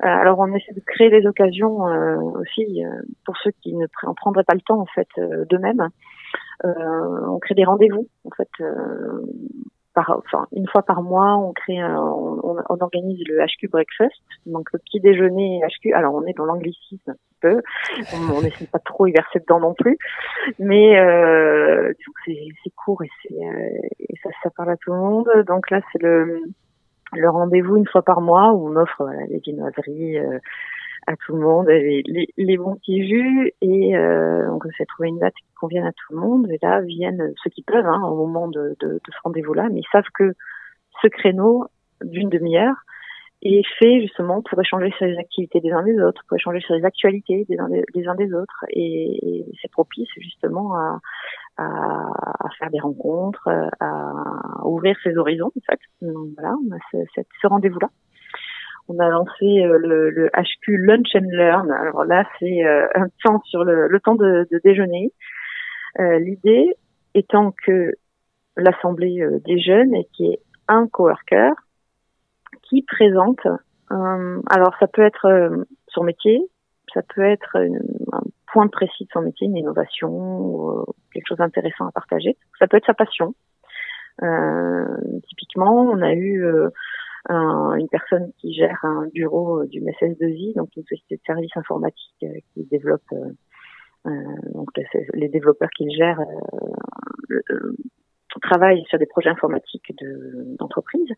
Euh, 0.03 0.07
alors 0.07 0.39
on 0.39 0.55
essaie 0.55 0.73
de 0.73 0.81
créer 0.81 1.11
des 1.11 1.27
occasions 1.27 1.87
euh, 1.87 2.17
aussi 2.17 2.83
euh, 2.85 2.89
pour 3.27 3.37
ceux 3.45 3.51
qui 3.63 3.75
ne 3.75 3.87
en 4.05 4.15
prendraient 4.15 4.45
pas 4.45 4.55
le 4.55 4.63
temps 4.63 4.81
en 4.81 4.87
fait 4.87 5.09
d'eux-mêmes. 5.51 5.89
on 6.65 7.39
crée 7.39 7.55
des 7.55 7.65
rendez-vous 7.65 8.09
en 8.25 8.31
fait 8.31 8.49
par, 9.95 10.15
enfin, 10.25 10.47
une 10.53 10.69
fois 10.69 10.83
par 10.83 11.03
mois, 11.03 11.37
on 11.37 11.53
crée, 11.53 11.83
on, 11.83 12.57
on, 12.69 12.81
organise 12.81 13.21
le 13.27 13.45
HQ 13.45 13.71
Breakfast, 13.71 14.15
donc 14.47 14.69
le 14.73 14.79
petit 14.79 15.01
déjeuner 15.01 15.61
HQ. 15.67 15.93
Alors, 15.95 16.15
on 16.15 16.25
est 16.27 16.37
dans 16.37 16.45
l'anglicisme 16.45 17.11
un 17.11 17.15
petit 17.15 17.37
peu, 17.41 17.63
on 18.33 18.43
n'essaie 18.43 18.67
pas 18.67 18.79
trop 18.79 19.07
y 19.07 19.13
verser 19.13 19.41
dedans 19.41 19.61
non 19.61 19.75
plus, 19.75 19.99
mais 20.59 20.99
euh, 20.99 21.93
c'est 22.25 22.71
court 22.77 23.03
et, 23.03 23.11
c'est, 23.23 23.35
et 23.99 24.15
ça, 24.23 24.31
ça 24.43 24.51
parle 24.51 24.71
à 24.71 24.77
tout 24.77 24.93
le 24.93 24.99
monde. 24.99 25.29
Donc 25.47 25.71
là, 25.71 25.81
c'est 25.93 26.03
le 26.03 26.41
le 27.13 27.29
rendez-vous 27.29 27.77
une 27.77 27.87
fois 27.87 28.03
par 28.03 28.21
mois 28.21 28.53
où 28.53 28.69
on 28.69 28.77
offre 28.77 29.05
voilà, 29.05 29.27
les 29.27 29.39
viennoiseries 29.39 30.19
euh, 30.19 30.39
à 31.07 31.17
tout 31.17 31.35
le 31.35 31.41
monde, 31.41 31.69
les, 31.69 32.03
les, 32.37 32.57
bons 32.57 32.77
petits 32.77 33.07
jus 33.09 33.53
et 33.61 33.97
euh, 33.97 34.51
on 34.51 34.59
essaie 34.69 34.85
de 34.85 34.89
trouver 34.89 35.09
une 35.09 35.19
date 35.19 35.35
qui 35.35 35.55
convienne 35.59 35.87
à 35.87 35.93
tout 35.93 36.15
le 36.15 36.21
monde. 36.21 36.51
Et 36.51 36.59
là 36.63 36.81
viennent 36.81 37.33
ceux 37.43 37.51
qui 37.51 37.63
peuvent 37.63 37.87
hein, 37.87 38.03
au 38.03 38.17
moment 38.27 38.49
de, 38.49 38.77
de, 38.81 38.89
de 38.95 39.01
ce 39.07 39.19
rendez-vous-là, 39.25 39.69
mais 39.71 39.81
ils 39.81 39.91
savent 39.93 40.11
que 40.15 40.35
ce 41.03 41.09
créneau 41.09 41.67
d'une 42.03 42.29
demi-heure 42.29 42.77
est 43.43 43.67
fait 43.79 44.03
justement 44.03 44.43
pour 44.43 44.61
échanger 44.61 44.93
sur 44.99 45.07
les 45.07 45.17
activités 45.17 45.61
des 45.61 45.73
uns 45.73 45.83
des 45.83 45.99
autres, 46.01 46.23
pour 46.29 46.37
échanger 46.37 46.61
sur 46.61 46.75
les 46.75 46.85
actualités 46.85 47.47
des 47.49 47.59
uns 48.07 48.15
des, 48.15 48.35
autres. 48.35 48.65
Et, 48.69 49.47
c'est 49.63 49.71
propice 49.71 50.09
justement 50.19 50.75
à, 50.75 50.99
à, 51.57 52.49
faire 52.59 52.71
des 52.71 52.81
rencontres, 52.81 53.49
à 53.81 54.67
ouvrir 54.67 54.97
ses 55.03 55.17
horizons 55.17 55.51
en 55.57 55.73
fait. 55.73 55.81
Voilà, 56.03 56.55
on 56.69 56.75
a 56.75 56.79
ce, 56.93 57.23
ce 57.41 57.47
rendez-vous-là. 57.47 57.89
On 58.93 58.99
a 58.99 59.09
lancé 59.09 59.45
euh, 59.45 59.79
le, 59.79 60.11
le, 60.11 60.29
HQ 60.31 60.67
Lunch 60.79 61.15
and 61.15 61.29
Learn. 61.31 61.71
Alors 61.71 62.05
là, 62.05 62.25
c'est 62.39 62.65
euh, 62.65 62.89
un 62.97 63.07
temps 63.23 63.41
sur 63.45 63.63
le, 63.63 64.01
temps 64.01 64.17
de, 64.17 64.49
déjeuner. 64.65 65.13
Euh, 66.01 66.19
L'idée 66.19 66.75
étant 67.15 67.55
que 67.65 67.93
l'assemblée 68.57 69.25
des 69.45 69.61
jeunes 69.61 69.95
et 69.95 70.09
qui 70.13 70.27
est 70.27 70.41
un 70.67 70.89
coworker 70.89 71.53
qui 72.63 72.83
présente. 72.83 73.47
alors 73.91 74.75
ça 74.79 74.87
peut 74.87 75.03
être 75.03 75.67
son 75.89 76.05
métier, 76.05 76.41
ça 76.93 77.03
peut 77.15 77.25
être 77.25 77.57
un 77.57 78.21
point 78.53 78.69
précis 78.69 79.05
de 79.05 79.09
son 79.13 79.23
métier, 79.23 79.47
une 79.47 79.57
innovation, 79.57 80.71
euh, 80.71 80.85
quelque 81.13 81.27
chose 81.29 81.39
d'intéressant 81.39 81.87
à 81.87 81.93
partager. 81.93 82.37
Ça 82.59 82.67
peut 82.67 82.77
être 82.77 82.87
sa 82.87 82.95
passion. 82.95 83.35
Typiquement, 85.29 85.81
on 85.83 86.03
a 86.03 86.13
eu 86.13 86.45
une 87.29 87.89
personne 87.91 88.33
qui 88.39 88.55
gère 88.55 88.79
un 88.83 89.07
bureau 89.13 89.65
du 89.67 89.81
MS2I, 89.81 90.57
donc 90.57 90.69
une 90.77 90.85
société 90.85 91.17
de 91.17 91.23
services 91.27 91.57
informatiques 91.57 92.25
qui 92.55 92.65
développe 92.71 93.03
donc 94.05 94.69
les, 95.15 95.29
développeurs 95.29 95.69
qu'il 95.77 95.91
gère 95.95 96.19
travaillent 98.41 98.85
sur 98.89 98.99
des 98.99 99.07
projets 99.07 99.31
informatiques 99.31 99.93
d'entreprise. 100.59 101.09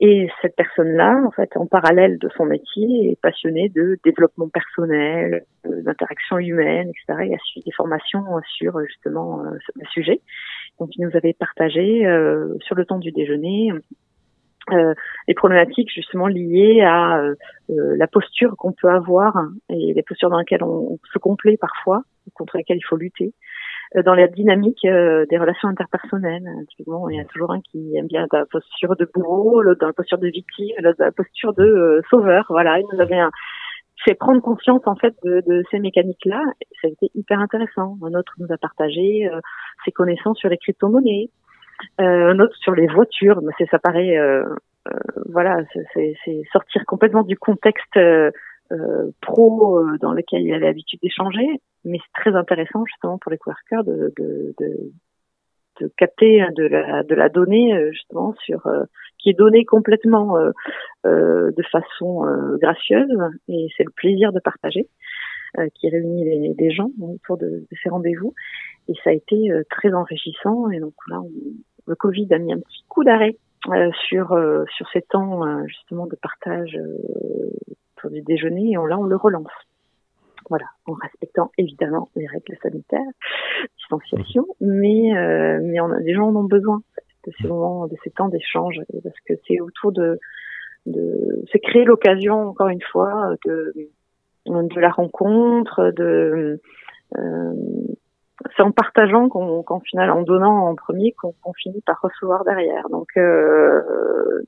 Et 0.00 0.28
cette 0.42 0.56
personne-là, 0.56 1.22
en 1.24 1.30
fait, 1.30 1.56
en 1.56 1.66
parallèle 1.66 2.18
de 2.18 2.28
son 2.36 2.46
métier, 2.46 3.12
est 3.12 3.20
passionnée 3.20 3.68
de 3.68 3.96
développement 4.04 4.48
personnel, 4.48 5.44
euh, 5.66 5.82
d'interaction 5.82 6.38
humaine, 6.38 6.88
etc. 6.88 7.26
Il 7.28 7.34
a 7.34 7.38
suivi 7.38 7.64
des 7.64 7.72
formations 7.72 8.24
sur 8.56 8.84
justement 8.86 9.44
euh, 9.44 9.56
ce 9.64 9.90
sujet. 9.92 10.20
Donc, 10.80 10.90
il 10.96 11.06
nous 11.06 11.16
avait 11.16 11.32
partagé 11.32 12.04
euh, 12.06 12.56
sur 12.62 12.74
le 12.74 12.84
temps 12.84 12.98
du 12.98 13.12
déjeuner 13.12 13.70
euh, 14.72 14.94
les 15.28 15.34
problématiques 15.34 15.90
justement 15.92 16.26
liées 16.26 16.80
à 16.82 17.22
la 17.68 18.06
posture 18.06 18.54
qu'on 18.56 18.72
peut 18.72 18.88
avoir 18.88 19.36
et 19.68 19.92
les 19.94 20.02
postures 20.02 20.30
dans 20.30 20.38
lesquelles 20.38 20.64
on, 20.64 20.98
se 21.12 21.18
complaît 21.18 21.56
parfois, 21.56 22.02
contre 22.34 22.56
lesquelles 22.56 22.78
il 22.78 22.86
faut 22.86 22.96
lutter. 22.96 23.34
Euh, 23.96 24.02
dans 24.02 24.14
la 24.14 24.26
dynamique 24.26 24.84
euh, 24.84 25.24
des 25.30 25.38
relations 25.38 25.68
interpersonnelles. 25.68 26.48
Typiquement, 26.70 27.08
il 27.08 27.16
y 27.16 27.20
a 27.20 27.24
toujours 27.24 27.52
un 27.52 27.60
qui 27.60 27.96
aime 27.96 28.06
bien 28.06 28.26
la 28.32 28.44
posture 28.46 28.96
de 28.96 29.08
bourreau, 29.12 29.62
l'autre 29.62 29.80
dans 29.80 29.86
la 29.86 29.92
posture 29.92 30.18
de 30.18 30.28
victime, 30.28 30.74
l'autre 30.80 30.98
dans 30.98 31.04
la 31.04 31.12
posture 31.12 31.54
de 31.54 31.64
euh, 31.64 32.00
sauveur. 32.10 32.46
Voilà, 32.48 32.80
il 32.80 32.86
nous 32.92 33.00
avait 33.00 33.18
un, 33.18 33.30
fait 34.04 34.14
prendre 34.14 34.42
conscience 34.42 34.82
en 34.86 34.96
fait 34.96 35.14
de, 35.22 35.42
de 35.46 35.62
ces 35.70 35.78
mécaniques-là. 35.78 36.42
Ça 36.82 36.88
a 36.88 36.90
été 36.90 37.10
hyper 37.14 37.38
intéressant. 37.40 37.96
Un 38.02 38.14
autre 38.14 38.34
nous 38.38 38.52
a 38.52 38.58
partagé 38.58 39.30
ses 39.84 39.92
connaissances 39.92 40.38
sur 40.38 40.48
les 40.48 40.58
crypto-monnaies. 40.58 41.30
Un 41.98 42.38
autre 42.38 42.56
sur 42.56 42.74
les 42.74 42.86
voitures. 42.86 43.40
Mais 43.42 43.52
c'est 43.58 43.68
ça 43.70 43.78
paraît, 43.78 44.16
voilà, 45.30 45.58
c'est 45.94 46.42
sortir 46.52 46.84
complètement 46.86 47.22
du 47.22 47.36
contexte 47.36 47.98
euh, 48.72 49.10
pro 49.20 49.78
euh, 49.78 49.98
dans 50.00 50.12
lequel 50.14 50.42
il 50.42 50.54
a 50.54 50.58
l'habitude 50.58 50.98
d'échanger, 51.02 51.46
mais 51.84 51.98
c'est 51.98 52.20
très 52.22 52.34
intéressant 52.34 52.82
justement 52.86 53.18
pour 53.18 53.30
les 53.30 53.36
coworkers 53.36 53.84
de, 53.84 54.10
de, 54.18 54.54
de, 54.58 54.90
de 55.82 55.92
capter 55.98 56.40
hein, 56.40 56.48
de 56.56 56.64
la, 56.64 57.02
de 57.02 57.14
la 57.14 57.28
donnée 57.28 57.74
euh, 57.74 57.92
justement 57.92 58.34
sur 58.42 58.66
qui 59.18 59.28
est 59.28 59.38
donnée 59.38 59.66
complètement 59.66 60.36
de 61.04 61.62
façon 61.70 62.24
gracieuse 62.60 63.18
et 63.48 63.68
c'est 63.76 63.84
le 63.84 63.92
plaisir 63.94 64.32
de 64.32 64.40
partager 64.40 64.88
qui 65.74 65.88
réunit 65.88 66.24
les, 66.24 66.54
les 66.58 66.70
gens 66.70 66.90
autour 67.00 67.36
de, 67.38 67.46
de 67.48 67.76
ces 67.82 67.88
rendez-vous. 67.88 68.34
Et 68.88 68.94
ça 69.02 69.10
a 69.10 69.12
été 69.12 69.50
très 69.70 69.92
enrichissant. 69.92 70.70
Et 70.70 70.80
donc 70.80 70.94
là 71.08 71.20
le 71.86 71.94
Covid 71.94 72.28
a 72.32 72.38
mis 72.38 72.52
un 72.52 72.58
petit 72.58 72.84
coup 72.88 73.04
d'arrêt 73.04 73.36
sur 74.08 74.38
sur 74.76 74.88
ces 74.92 75.02
temps 75.02 75.66
justement 75.66 76.06
de 76.06 76.16
partage 76.16 76.78
du 78.10 78.22
déjeuner. 78.22 78.72
Et 78.72 78.78
on, 78.78 78.86
là 78.86 78.98
on 78.98 79.04
le 79.04 79.16
relance. 79.16 79.52
Voilà, 80.50 80.66
en 80.84 80.92
respectant 80.92 81.50
évidemment 81.56 82.10
les 82.16 82.26
règles 82.26 82.54
sanitaires, 82.62 83.00
distanciation, 83.78 84.46
mais 84.60 85.16
euh, 85.16 85.58
mais 85.62 85.80
on 85.80 85.90
a, 85.90 85.98
les 86.00 86.12
gens 86.12 86.28
en 86.28 86.36
ont 86.36 86.44
besoin 86.44 86.82
de 87.26 87.32
ces 87.40 87.48
moments, 87.48 87.86
de 87.86 87.96
ces 88.04 88.10
temps 88.10 88.28
d'échange, 88.28 88.78
parce 89.02 89.16
que 89.26 89.32
c'est 89.48 89.60
autour 89.60 89.92
de, 89.92 90.18
de 90.84 91.42
c'est 91.50 91.60
créer 91.60 91.84
l'occasion 91.84 92.34
encore 92.50 92.68
une 92.68 92.82
fois 92.82 93.34
de 93.46 93.72
de 94.46 94.80
la 94.80 94.90
rencontre, 94.90 95.92
de 95.96 96.60
euh, 97.16 97.52
c'est 98.56 98.62
en 98.62 98.72
partageant 98.72 99.28
qu'en 99.28 99.80
final, 99.80 100.10
en 100.10 100.22
donnant 100.22 100.68
en 100.68 100.74
premier, 100.74 101.12
qu'on 101.12 101.52
finit 101.54 101.80
par 101.82 102.00
recevoir 102.02 102.44
derrière. 102.44 102.88
Donc, 102.90 103.08
euh, 103.16 103.80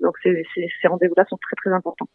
donc 0.00 0.16
ces, 0.22 0.44
ces, 0.54 0.68
ces 0.80 0.88
rendez-vous-là 0.88 1.24
sont 1.28 1.38
très 1.38 1.54
très 1.56 1.70
importants. 1.70 2.08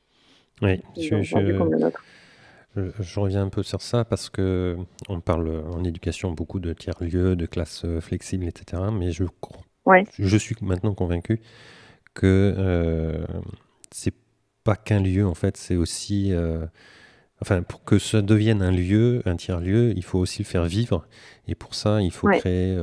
Oui, 0.61 0.81
je, 0.95 1.21
je, 1.21 3.19
reviens 3.19 3.43
un 3.43 3.49
peu 3.49 3.63
sur 3.63 3.81
ça 3.81 4.05
parce 4.05 4.29
que 4.29 4.77
on 5.09 5.19
parle 5.19 5.63
en 5.73 5.83
éducation 5.83 6.31
beaucoup 6.31 6.59
de 6.59 6.73
tiers-lieux, 6.73 7.35
de 7.35 7.45
classes 7.45 7.83
euh, 7.85 7.99
flexibles, 7.99 8.45
etc. 8.45 8.83
Mais 8.93 9.11
je, 9.11 9.23
ouais. 9.85 10.03
je 10.19 10.37
suis 10.37 10.55
maintenant 10.61 10.93
convaincu 10.93 11.41
que 12.13 12.53
euh, 12.57 13.25
c'est 13.91 14.13
pas 14.63 14.75
qu'un 14.75 15.01
lieu, 15.01 15.25
en 15.25 15.33
fait, 15.33 15.57
c'est 15.57 15.75
aussi. 15.75 16.33
Euh, 16.33 16.65
enfin, 17.41 17.63
pour 17.63 17.83
que 17.83 17.99
ça 17.99 18.21
devienne 18.21 18.61
un 18.61 18.71
lieu, 18.71 19.21
un 19.25 19.35
tiers-lieu, 19.35 19.91
il 19.95 20.03
faut 20.03 20.19
aussi 20.19 20.43
le 20.43 20.47
faire 20.47 20.65
vivre. 20.65 21.05
Et 21.47 21.55
pour 21.55 21.75
ça, 21.75 22.01
il 22.01 22.11
faut 22.11 22.27
créer 22.27 22.77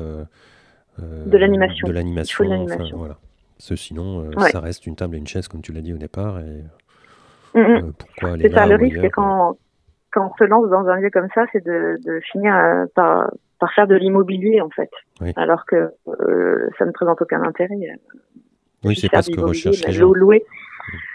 de 0.99 1.38
l'animation. 1.38 1.87
De 1.87 1.93
l'animation. 1.93 2.45
Enfin, 2.45 2.85
voilà. 2.95 3.17
sinon, 3.59 4.31
ça 4.50 4.61
reste 4.61 4.87
une 4.87 4.97
table 4.97 5.17
et 5.17 5.19
une 5.19 5.27
chaise, 5.27 5.49
comme 5.49 5.62
tu 5.62 5.73
l'as 5.73 5.81
dit 5.81 5.93
au 5.93 5.99
départ. 5.99 6.41
Et, 6.41 6.65
mm, 7.59 7.61
mm. 7.61 7.93
pourquoi 7.93 8.31
aller 8.33 8.49
C'est 8.49 8.55
ça, 8.55 8.67
le 8.67 8.77
risque, 8.77 8.99
c'est 9.00 9.11
quand, 9.11 9.57
quand 10.12 10.31
on 10.33 10.37
se 10.37 10.45
lance 10.45 10.69
dans 10.71 10.87
un 10.87 10.97
lieu 10.97 11.11
comme 11.11 11.29
ça, 11.35 11.45
c'est 11.53 11.65
de, 11.65 11.97
de 12.05 12.21
finir 12.33 12.53
par, 12.95 13.31
par 13.59 13.73
faire 13.75 13.87
de 13.87 13.95
l'immobilier, 13.95 14.61
en 14.61 14.71
fait. 14.71 14.91
Alors 15.37 15.65
que 15.67 15.91
ça 16.79 16.85
ne 16.85 16.93
présente 16.93 17.21
aucun 17.23 17.43
intérêt. 17.43 17.77
Oui, 18.85 18.97
c'est 18.97 19.11
pas 19.11 19.23
ce 19.23 19.31
que 19.31 19.41
recherche 19.41 19.85
les 19.85 19.93
gens. 19.93 20.12
Louer. 20.12 20.45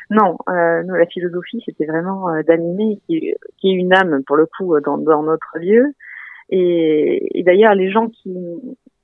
Non, 0.10 0.38
euh, 0.50 0.84
nous, 0.84 0.96
la 0.96 1.06
philosophie, 1.06 1.62
c'était 1.66 1.86
vraiment 1.86 2.30
euh, 2.30 2.44
d'animer 2.44 3.00
qui, 3.08 3.34
qui 3.58 3.70
est 3.70 3.74
une 3.74 3.94
âme, 3.94 4.24
pour 4.26 4.36
le 4.36 4.46
coup, 4.46 4.80
dans, 4.82 4.98
dans 4.98 5.24
notre 5.24 5.58
lieu. 5.60 5.94
Et, 6.50 7.40
et 7.40 7.44
d'ailleurs, 7.44 7.74
les 7.74 7.90
gens 7.92 8.10
qui, 8.10 8.36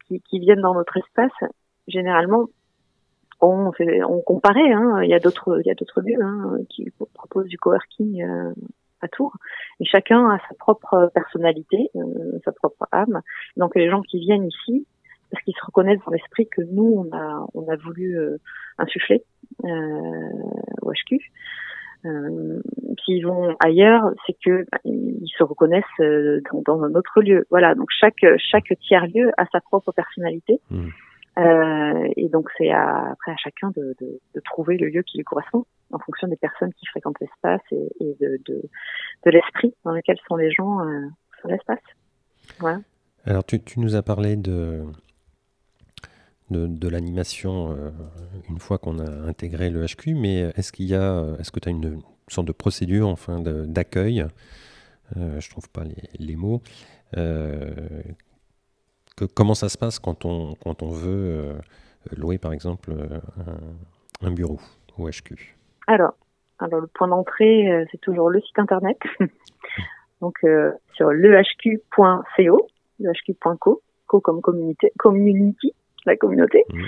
qui, 0.07 0.21
qui, 0.21 0.39
viennent 0.39 0.61
dans 0.61 0.73
notre 0.73 0.97
espace, 0.97 1.49
généralement, 1.87 2.47
on, 3.41 3.71
fait, 3.71 4.03
on 4.03 4.21
comparait. 4.21 4.71
Hein, 4.71 5.01
il 5.03 5.09
y 5.09 5.13
a 5.13 5.19
d'autres, 5.19 5.59
il 5.63 5.67
y 5.67 5.71
a 5.71 5.75
d'autres 5.75 6.01
lieux 6.01 6.21
hein, 6.21 6.57
qui 6.69 6.91
proposent 7.13 7.47
du 7.47 7.57
coworking 7.57 8.23
euh, 8.23 8.53
à 9.01 9.07
Tours. 9.07 9.35
Et 9.79 9.85
chacun 9.85 10.29
a 10.29 10.39
sa 10.39 10.55
propre 10.55 11.09
personnalité, 11.13 11.89
euh, 11.95 12.39
sa 12.43 12.51
propre 12.51 12.87
âme. 12.91 13.21
Donc 13.57 13.75
les 13.75 13.89
gens 13.89 14.01
qui 14.01 14.19
viennent 14.19 14.45
ici, 14.45 14.85
parce 15.31 15.43
qu'ils 15.43 15.55
se 15.55 15.65
reconnaissent 15.65 16.01
dans 16.05 16.11
l'esprit 16.11 16.47
que 16.47 16.61
nous 16.61 17.05
on 17.05 17.15
a 17.15 17.45
on 17.53 17.67
a 17.69 17.75
voulu 17.75 18.17
euh, 18.17 18.37
insuffler 18.77 19.23
euh, 19.63 19.67
au 20.89 20.93
HQ. 20.93 21.19
Euh, 22.05 22.61
S'ils 23.03 23.25
vont 23.25 23.55
ailleurs, 23.59 24.03
c'est 24.25 24.35
que 24.43 24.65
bah, 24.71 24.79
ils 24.85 25.31
se 25.37 25.43
reconnaissent 25.43 25.83
euh, 25.99 26.41
dans, 26.51 26.61
dans, 26.61 26.83
un 26.83 26.93
autre 26.95 27.21
lieu. 27.21 27.45
Voilà, 27.49 27.75
donc 27.75 27.87
chaque 27.89 28.25
chaque 28.37 28.71
tiers 28.87 29.07
lieu 29.07 29.31
a 29.37 29.45
sa 29.51 29.59
propre 29.59 29.91
personnalité. 29.91 30.61
Mmh. 30.69 30.87
Euh, 31.37 32.07
et 32.17 32.27
donc 32.29 32.49
c'est 32.57 32.71
après 32.71 33.31
à 33.31 33.37
chacun 33.37 33.69
de, 33.75 33.95
de, 34.01 34.19
de, 34.35 34.41
trouver 34.43 34.77
le 34.77 34.87
lieu 34.87 35.03
qui 35.03 35.17
lui 35.17 35.23
correspond 35.23 35.65
en 35.91 35.99
fonction 35.99 36.27
des 36.27 36.35
personnes 36.35 36.73
qui 36.73 36.85
fréquentent 36.87 37.19
l'espace 37.21 37.61
et, 37.71 37.87
et, 38.01 38.17
de, 38.19 38.39
de, 38.45 38.61
de 39.25 39.31
l'esprit 39.31 39.73
dans 39.85 39.91
lequel 39.91 40.17
sont 40.27 40.35
les 40.35 40.51
gens 40.51 40.79
sur 41.39 41.49
l'espace. 41.49 41.79
Voilà. 42.59 42.79
Alors 43.25 43.45
tu, 43.45 43.61
tu, 43.61 43.79
nous 43.79 43.95
as 43.95 44.01
parlé 44.01 44.35
de 44.35 44.83
de, 46.49 46.87
l'animation 46.87 47.71
euh, 47.71 47.91
une 48.49 48.59
fois 48.59 48.77
qu'on 48.77 48.99
a 48.99 49.09
intégré 49.27 49.69
le 49.69 49.85
HQ, 49.85 50.15
mais 50.15 50.51
est-ce 50.55 50.71
qu'il 50.71 50.87
y 50.87 50.95
a, 50.95 51.23
est-ce 51.39 51.51
que 51.51 51.59
tu 51.59 51.69
as 51.69 51.71
une 51.71 52.01
sorte 52.27 52.47
de 52.47 52.51
procédure 52.51 53.07
enfin 53.07 53.39
d'accueil 53.39 54.25
euh, 55.17 55.39
Je 55.39 55.49
trouve 55.49 55.69
pas 55.69 55.83
les, 56.19 56.35
mots. 56.35 56.61
Euh, 57.17 58.01
que, 59.17 59.25
comment 59.25 59.55
ça 59.55 59.69
se 59.69 59.77
passe 59.77 59.99
quand 59.99 60.25
on, 60.25 60.55
quand 60.63 60.83
on 60.83 60.89
veut 60.89 61.09
euh, 61.09 61.53
louer 62.15 62.37
par 62.37 62.53
exemple 62.53 62.93
un, 64.21 64.31
bureau 64.31 64.59
au 64.97 65.09
HQ 65.09 65.55
alors, 65.87 66.13
alors 66.59 66.81
le 66.81 66.87
point 66.87 67.07
d'entrée, 67.07 67.87
c'est 67.91 67.99
toujours 67.99 68.29
le 68.29 68.39
site 68.41 68.59
internet. 68.59 68.97
Donc 70.21 70.37
sur 70.93 71.11
lehq.co, 71.11 72.67
lehq.co, 72.99 73.81
co 74.05 74.19
comme 74.19 74.41
communauté, 74.41 74.91
community, 74.99 75.73
la 76.05 76.15
communauté. 76.15 76.63
Mmh. 76.69 76.83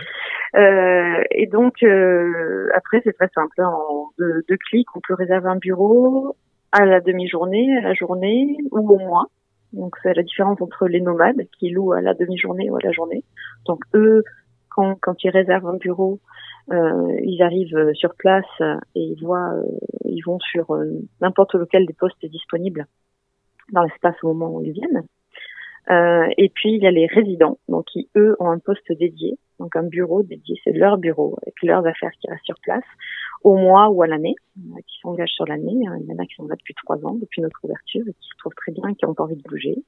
Euh, 0.55 1.23
et 1.31 1.47
donc 1.47 1.81
euh, 1.83 2.69
après 2.75 3.01
c'est 3.03 3.13
très 3.13 3.29
simple, 3.33 3.61
hein. 3.61 3.69
en 3.69 4.09
deux, 4.17 4.57
clics 4.69 4.87
on 4.95 4.99
peut 4.99 5.13
réserver 5.13 5.47
un 5.47 5.55
bureau 5.55 6.35
à 6.71 6.85
la 6.85 6.99
demi-journée, 6.99 7.77
à 7.77 7.81
la 7.81 7.93
journée 7.93 8.57
ou 8.71 8.91
au 8.91 8.99
mois. 8.99 9.27
Donc 9.73 9.95
c'est 10.03 10.13
la 10.13 10.23
différence 10.23 10.61
entre 10.61 10.87
les 10.87 10.99
nomades 10.99 11.47
qui 11.57 11.69
louent 11.69 11.93
à 11.93 12.01
la 12.01 12.13
demi-journée 12.13 12.69
ou 12.69 12.75
à 12.75 12.81
la 12.83 12.91
journée. 12.91 13.23
Donc 13.65 13.79
eux, 13.93 14.23
quand, 14.69 14.95
quand 15.01 15.23
ils 15.23 15.29
réservent 15.29 15.67
un 15.67 15.77
bureau, 15.77 16.19
euh, 16.71 17.19
ils 17.23 17.41
arrivent 17.41 17.93
sur 17.93 18.15
place 18.15 18.45
et 18.95 19.01
ils 19.01 19.21
voient, 19.21 19.53
euh, 19.53 19.63
ils 20.05 20.21
vont 20.21 20.39
sur 20.39 20.71
euh, 20.71 20.85
n'importe 21.19 21.55
lequel 21.55 21.85
des 21.85 21.93
postes 21.93 22.25
disponibles 22.25 22.85
dans 23.73 23.83
l'espace 23.83 24.15
au 24.23 24.33
moment 24.33 24.55
où 24.55 24.61
ils 24.63 24.71
viennent. 24.71 25.03
Euh, 25.89 26.27
et 26.37 26.49
puis 26.49 26.73
il 26.73 26.83
y 26.83 26.87
a 26.87 26.91
les 26.91 27.07
résidents, 27.07 27.57
donc 27.67 27.85
qui 27.85 28.09
eux 28.15 28.35
ont 28.39 28.49
un 28.49 28.59
poste 28.59 28.91
dédié, 28.91 29.37
donc 29.59 29.75
un 29.75 29.83
bureau 29.83 30.21
dédié, 30.21 30.59
c'est 30.63 30.73
leur 30.73 30.97
bureau 30.97 31.37
avec 31.41 31.55
leurs 31.63 31.85
affaires 31.85 32.11
qui 32.19 32.29
restent 32.29 32.45
sur 32.45 32.59
place 32.61 32.83
au 33.43 33.57
mois 33.57 33.89
ou 33.89 34.03
à 34.03 34.07
l'année, 34.07 34.35
euh, 34.57 34.79
qui 34.87 34.99
s'engagent 35.01 35.31
sur 35.31 35.47
l'année. 35.47 35.73
Il 35.73 36.05
y 36.07 36.13
en 36.13 36.19
a 36.19 36.25
qui 36.25 36.35
sont 36.35 36.47
là 36.47 36.55
depuis 36.55 36.75
trois 36.75 36.97
ans, 37.05 37.15
depuis 37.15 37.41
notre 37.41 37.57
ouverture, 37.63 38.03
et 38.07 38.13
qui 38.13 38.29
se 38.29 38.37
trouvent 38.37 38.53
très 38.55 38.71
bien, 38.71 38.89
et 38.89 38.95
qui 38.95 39.05
ont 39.05 39.15
envie 39.17 39.35
de 39.35 39.43
bouger. 39.43 39.83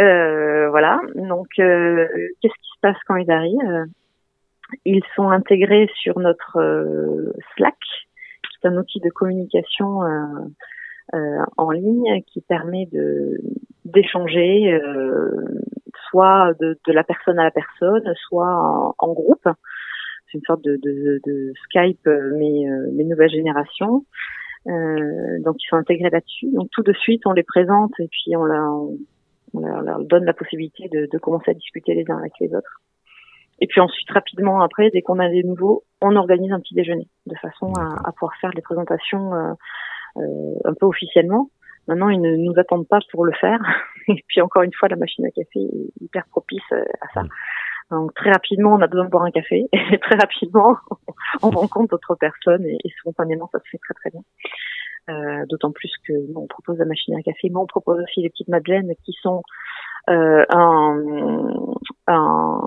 Euh, 0.00 0.68
voilà. 0.70 1.00
Donc 1.14 1.48
euh, 1.58 2.08
qu'est-ce 2.40 2.54
qui 2.54 2.70
se 2.74 2.80
passe 2.82 2.96
quand 3.06 3.16
ils 3.16 3.30
arrivent? 3.30 3.86
Ils 4.84 5.04
sont 5.14 5.28
intégrés 5.28 5.88
sur 5.94 6.18
notre 6.18 6.58
euh, 6.58 7.32
Slack, 7.54 7.78
qui 7.78 8.58
est 8.62 8.68
un 8.68 8.76
outil 8.76 8.98
de 9.00 9.10
communication. 9.10 10.00
En 11.12 11.70
ligne 11.70 12.22
qui 12.26 12.40
permet 12.40 12.86
de 12.86 13.38
d'échanger 13.84 14.72
euh, 14.72 15.30
soit 16.08 16.52
de, 16.60 16.78
de, 16.86 16.92
la 16.92 17.04
personne 17.04 17.38
à 17.38 17.44
la 17.44 17.50
personne, 17.50 18.02
soit 18.28 18.94
en, 18.98 19.12
groupe. 19.12 19.48
C'est 20.26 20.38
une 20.38 20.44
sorte 20.46 20.64
de, 20.64 20.78
de, 20.82 21.20
de 21.26 21.52
Skype, 21.64 22.06
euh, 22.06 22.32
mais, 22.36 22.68
euh, 22.68 22.90
mais 22.94 23.04
nouvelle 23.04 23.30
génération. 23.30 24.04
Euh, 24.66 25.40
donc 25.44 25.56
ils 25.62 25.68
sont 25.68 25.76
intégrés 25.76 26.10
là-dessus. 26.10 26.50
Donc 26.52 26.70
tout 26.70 26.82
de 26.82 26.92
suite 26.92 27.26
on 27.26 27.32
les 27.32 27.42
présente 27.42 27.92
et 27.98 28.08
puis 28.08 28.34
on, 28.36 28.44
la, 28.44 28.62
on, 29.52 29.60
leur, 29.60 30.00
donne 30.04 30.24
la 30.24 30.32
possibilité 30.32 30.88
de, 30.88 31.06
de, 31.10 31.18
commencer 31.18 31.50
à 31.50 31.54
discuter 31.54 31.94
les 31.94 32.10
uns 32.10 32.18
avec 32.18 32.32
les 32.40 32.54
autres. 32.54 32.80
Et 33.60 33.66
puis 33.66 33.80
ensuite 33.80 34.10
rapidement 34.10 34.62
après, 34.62 34.90
dès 34.90 35.02
qu'on 35.02 35.18
a 35.18 35.28
des 35.28 35.42
nouveaux, 35.42 35.84
on 36.00 36.16
organise 36.16 36.50
un 36.50 36.60
petit 36.60 36.74
déjeuner 36.74 37.06
de 37.26 37.36
façon 37.36 37.72
à, 37.74 38.08
à 38.08 38.12
pouvoir 38.12 38.34
faire 38.40 38.50
les 38.54 38.62
présentations 38.62 39.34
euh, 39.34 39.52
euh, 39.52 39.54
un 40.16 40.74
peu 40.74 40.86
officiellement. 40.86 41.50
Maintenant, 41.86 42.08
ils 42.08 42.20
ne 42.20 42.36
nous 42.36 42.54
attendent 42.58 42.88
pas 42.88 43.00
pour 43.10 43.24
le 43.24 43.32
faire. 43.32 43.60
Et 44.08 44.24
puis 44.26 44.40
encore 44.40 44.62
une 44.62 44.72
fois, 44.72 44.88
la 44.88 44.96
machine 44.96 45.24
à 45.26 45.30
café 45.30 45.60
est 45.60 46.02
hyper 46.02 46.26
propice 46.28 46.62
euh, 46.72 46.84
à 47.00 47.12
ça. 47.14 47.22
Donc 47.90 48.14
très 48.14 48.30
rapidement, 48.30 48.74
on 48.74 48.80
a 48.80 48.86
besoin 48.86 49.04
de 49.04 49.10
boire 49.10 49.24
un 49.24 49.30
café. 49.30 49.66
Et 49.72 49.98
très 49.98 50.16
rapidement, 50.16 50.76
on 51.42 51.50
rencontre 51.50 51.90
d'autres 51.90 52.14
personnes 52.14 52.64
et, 52.64 52.78
et, 52.84 52.90
spontanément, 53.00 53.48
ça 53.52 53.58
se 53.58 53.68
fait 53.70 53.78
très 53.78 53.94
très 53.94 54.10
bien. 54.10 54.22
Euh, 55.10 55.44
D'autant 55.48 55.70
plus 55.70 55.92
que 56.06 56.14
on 56.34 56.46
propose 56.46 56.78
la 56.78 56.86
machine 56.86 57.14
à 57.14 57.22
café, 57.22 57.50
mais 57.50 57.56
on 57.56 57.66
propose 57.66 58.02
aussi 58.02 58.22
les 58.22 58.30
petites 58.30 58.48
madeleines 58.48 58.90
qui 59.04 59.12
sont 59.20 59.42
euh, 60.10 60.44
un, 60.50 61.00
un, 62.06 62.60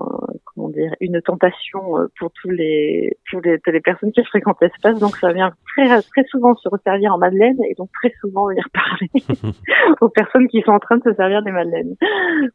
comment 0.44 0.68
dire, 0.70 0.92
une 1.00 1.20
tentation 1.22 1.98
euh, 1.98 2.06
pour 2.18 2.30
tous 2.32 2.50
les, 2.50 3.16
pour 3.30 3.40
les, 3.40 3.58
les 3.64 3.80
personnes 3.80 4.12
qui 4.12 4.24
fréquentent 4.24 4.60
l'espace. 4.60 4.98
Donc 4.98 5.16
ça 5.16 5.32
vient 5.32 5.52
très, 5.76 6.02
très 6.02 6.24
souvent 6.24 6.54
se 6.56 6.68
resservir 6.68 7.14
en 7.14 7.18
madeleine 7.18 7.56
et 7.68 7.74
donc 7.74 7.90
très 7.92 8.12
souvent 8.20 8.48
venir 8.48 8.66
parler 8.72 9.52
aux 10.00 10.08
personnes 10.08 10.48
qui 10.48 10.62
sont 10.62 10.72
en 10.72 10.78
train 10.78 10.96
de 10.96 11.02
se 11.02 11.14
servir 11.14 11.42
des 11.42 11.52
madeleines. 11.52 11.94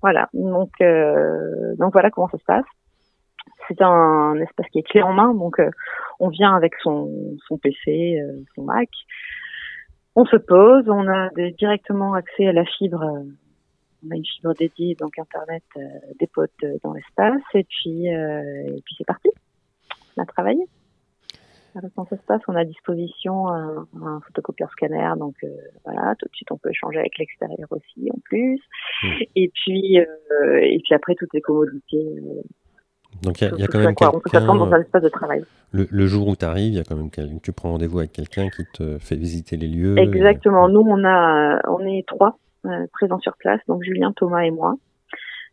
Voilà. 0.02 0.28
Donc, 0.34 0.72
euh, 0.82 1.76
donc 1.78 1.93
voilà 1.93 2.10
comment 2.10 2.30
ça 2.30 2.38
se 2.38 2.46
passe. 2.46 2.65
C'est 3.67 3.82
un 3.82 4.36
espace 4.41 4.67
qui 4.72 4.80
est 4.80 4.84
clé 4.84 5.02
en 5.02 5.13
main, 5.13 5.34
donc 5.34 5.60
euh, 5.60 5.69
on 6.19 6.28
vient 6.28 6.54
avec 6.54 6.74
son, 6.82 7.10
son 7.48 7.58
PC, 7.58 8.19
euh, 8.19 8.43
son 8.56 8.63
Mac, 8.63 8.89
on 10.15 10.26
se 10.26 10.36
pose, 10.36 10.84
on 10.89 11.08
a 11.08 11.30
des, 11.30 11.52
directement 11.52 12.13
accès 12.13 12.48
à 12.48 12.52
la 12.52 12.65
fibre 12.65 13.24
on 14.06 14.12
a 14.12 14.16
une 14.16 14.26
fibre 14.26 14.54
dédiée, 14.54 14.96
donc 14.96 15.18
Internet 15.18 15.63
euh, 15.78 15.82
des 16.20 16.28
potes 16.28 16.52
euh, 16.63 16.78
dans 16.84 16.94
l'espace, 16.94 17.42
et 17.54 17.63
puis, 17.63 18.13
euh, 18.13 18.68
et 18.68 18.82
puis 18.86 18.96
c'est 18.98 19.06
parti. 19.06 19.30
On 20.18 20.24
a 20.24 20.26
travaillé. 20.26 20.66
Ça 21.74 21.82
se 21.82 22.16
passe, 22.28 22.42
on 22.48 22.56
a 22.56 22.60
à 22.60 22.66
disposition 22.66 23.48
un, 23.48 23.88
un 24.00 24.22
photocopieur 24.28 24.70
scanner, 24.70 25.10
donc 25.18 25.34
voilà, 25.84 26.13
tout 26.20 26.28
de 26.28 26.36
suite 26.36 26.52
on 26.52 26.58
peut 26.58 26.70
échanger 26.70 27.00
avec 27.00 27.18
l'extérieur 27.18 27.68
aussi 27.72 28.12
en 28.12 28.20
plus. 28.26 28.60
Mmh. 29.02 29.08
Et 29.36 29.52
puis 29.56 29.96
et 29.96 30.82
puis 30.84 30.94
après 30.94 31.16
toutes 31.16 31.34
les 31.34 31.42
commodités. 31.42 32.22
donc 33.24 33.42
il 33.42 33.52
y, 33.58 33.62
y, 33.62 33.63
a 33.63 33.68
quand 33.68 33.80
même 33.80 33.96
quelqu'un. 33.96 34.12
On 34.13 34.20
peut 34.20 34.30
s'attendre 34.30 34.68
dans 34.68 34.72
un 34.72 34.82
espace 34.82 35.02
de 35.02 35.10
travail. 35.10 35.44
Le, 35.72 35.88
le 35.89 36.06
jour 36.06 36.28
où 36.28 36.36
tu 36.36 36.46
arrives, 36.46 36.74
il 36.74 36.78
y 36.78 36.80
a 36.80 36.84
quand 36.84 36.96
même 36.96 37.10
tu 37.42 37.52
prends 37.52 37.72
rendez-vous 37.72 37.98
avec 37.98 38.12
quelqu'un 38.12 38.50
qui 38.50 38.66
te 38.72 39.00
fait 39.00 39.16
visiter 39.16 39.58
les 39.58 39.68
lieux. 39.68 39.98
Exactement. 39.98 40.70
Nous 40.70 40.82
on 40.82 41.04
a 41.04 41.60
on 41.68 41.80
est 41.88 42.06
trois 42.06 42.38
euh, 42.38 42.43
présents 42.93 43.19
sur 43.19 43.36
place, 43.38 43.62
donc 43.67 43.84
Julien, 43.84 44.13
Thomas 44.13 44.41
et 44.41 44.52
moi. 44.52 44.76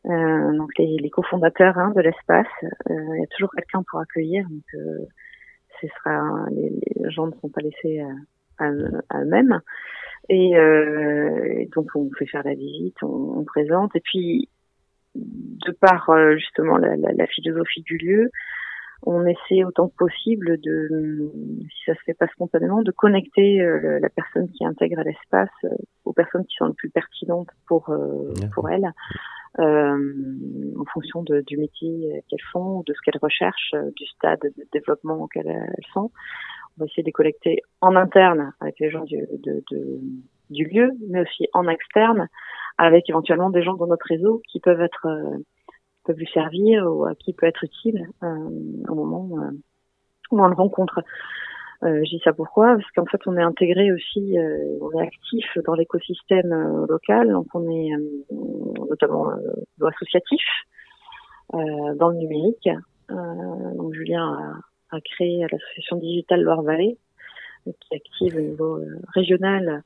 Euh, 0.06 0.56
donc 0.56 0.70
les, 0.78 0.96
les 0.96 1.10
cofondateurs 1.10 1.76
hein, 1.78 1.92
de 1.94 2.00
l'espace. 2.00 2.46
Euh, 2.62 2.94
il 3.14 3.20
y 3.20 3.24
a 3.24 3.26
toujours 3.26 3.50
quelqu'un 3.50 3.82
pour 3.88 4.00
accueillir, 4.00 4.46
donc 4.48 4.64
euh, 4.74 5.06
ce 5.80 5.86
sera 5.88 6.46
les, 6.50 6.70
les, 6.70 7.10
gens 7.10 7.26
ne 7.26 7.32
sont 7.40 7.50
pas 7.50 7.60
laissés 7.60 8.00
à, 8.58 8.64
à, 8.64 9.20
eux-mêmes. 9.20 9.60
Et, 10.28 10.56
euh, 10.56 11.64
donc 11.74 11.88
on 11.94 12.10
fait 12.18 12.26
faire 12.26 12.44
la 12.44 12.54
visite, 12.54 12.96
on, 13.02 13.38
on 13.38 13.44
présente, 13.44 13.94
et 13.94 14.00
puis 14.00 14.48
de 15.14 15.72
par 15.72 16.08
justement 16.36 16.78
la, 16.78 16.96
la, 16.96 17.12
la, 17.12 17.26
philosophie 17.26 17.82
du 17.82 17.98
lieu, 17.98 18.30
on 19.02 19.24
essaie 19.26 19.64
autant 19.64 19.88
que 19.88 19.96
possible 19.96 20.60
de, 20.60 21.30
si 21.60 21.84
ça 21.86 21.94
se 21.94 22.00
fait 22.04 22.14
pas 22.14 22.26
spontanément, 22.28 22.82
de 22.82 22.90
connecter 22.90 23.58
la 23.58 24.08
personne 24.10 24.48
qui 24.50 24.64
intègre 24.64 25.02
l'espace 25.02 25.48
aux 26.04 26.12
personnes 26.12 26.44
qui 26.44 26.54
sont 26.56 26.66
les 26.66 26.74
plus 26.74 26.90
pertinentes 26.90 27.48
pour 27.66 27.94
pour 28.52 28.68
elle, 28.68 28.90
en 29.58 30.84
fonction 30.92 31.22
de, 31.22 31.42
du 31.46 31.56
métier 31.56 32.22
qu'elles 32.28 32.38
font, 32.52 32.82
de 32.86 32.92
ce 32.92 33.00
qu'elles 33.02 33.20
recherchent, 33.20 33.74
du 33.96 34.06
stade 34.06 34.40
de 34.42 34.66
développement 34.72 35.26
qu'elles 35.28 35.74
sont. 35.92 36.10
On 36.76 36.84
va 36.84 36.86
essayer 36.86 37.02
de 37.02 37.08
les 37.08 37.12
collecter 37.12 37.62
en 37.80 37.96
interne 37.96 38.52
avec 38.60 38.78
les 38.80 38.90
gens 38.90 39.04
du, 39.04 39.16
de, 39.16 39.62
de, 39.70 40.00
du 40.50 40.64
lieu, 40.64 40.90
mais 41.08 41.22
aussi 41.22 41.46
en 41.52 41.68
externe 41.68 42.28
avec 42.78 43.08
éventuellement 43.08 43.50
des 43.50 43.62
gens 43.62 43.74
dans 43.74 43.86
notre 43.86 44.06
réseau 44.08 44.40
qui 44.48 44.60
peuvent 44.60 44.80
être 44.80 45.06
euh, 45.06 45.38
peuvent 46.10 46.18
lui 46.18 46.30
servir 46.32 46.84
ou 46.86 47.04
à 47.04 47.14
qui 47.14 47.32
peut 47.32 47.46
être 47.46 47.62
utile 47.62 48.08
euh, 48.22 48.48
au 48.88 48.94
moment 48.94 49.28
euh, 49.38 49.50
où 50.30 50.42
on 50.42 50.48
le 50.48 50.54
rencontre. 50.54 51.00
Euh, 51.82 52.00
je 52.04 52.16
dis 52.16 52.20
ça 52.24 52.32
pourquoi? 52.32 52.76
Parce 52.76 52.90
qu'en 52.92 53.06
fait, 53.06 53.20
on 53.26 53.36
est 53.36 53.42
intégré 53.42 53.92
aussi, 53.92 54.36
on 54.80 54.90
est 54.92 55.02
actif 55.02 55.46
dans 55.64 55.74
l'écosystème 55.74 56.52
local, 56.88 57.30
donc 57.30 57.46
on 57.54 57.70
est 57.70 57.90
notamment 58.90 59.30
associatif 59.82 60.42
dans 61.52 62.10
le 62.10 62.16
numérique. 62.16 62.68
donc 63.08 63.94
Julien 63.94 64.60
a, 64.92 64.96
a 64.96 65.00
créé 65.00 65.46
l'association 65.50 65.96
digitale 65.96 66.42
Loire-Vallée, 66.42 66.98
qui 67.64 67.88
est 67.92 67.96
active 67.96 68.36
au 68.36 68.40
niveau 68.40 68.78
régional 69.14 69.82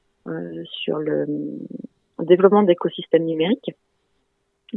sur 0.64 0.98
le 0.98 1.26
développement 2.18 2.64
d'écosystèmes 2.64 3.24
numériques 3.24 3.70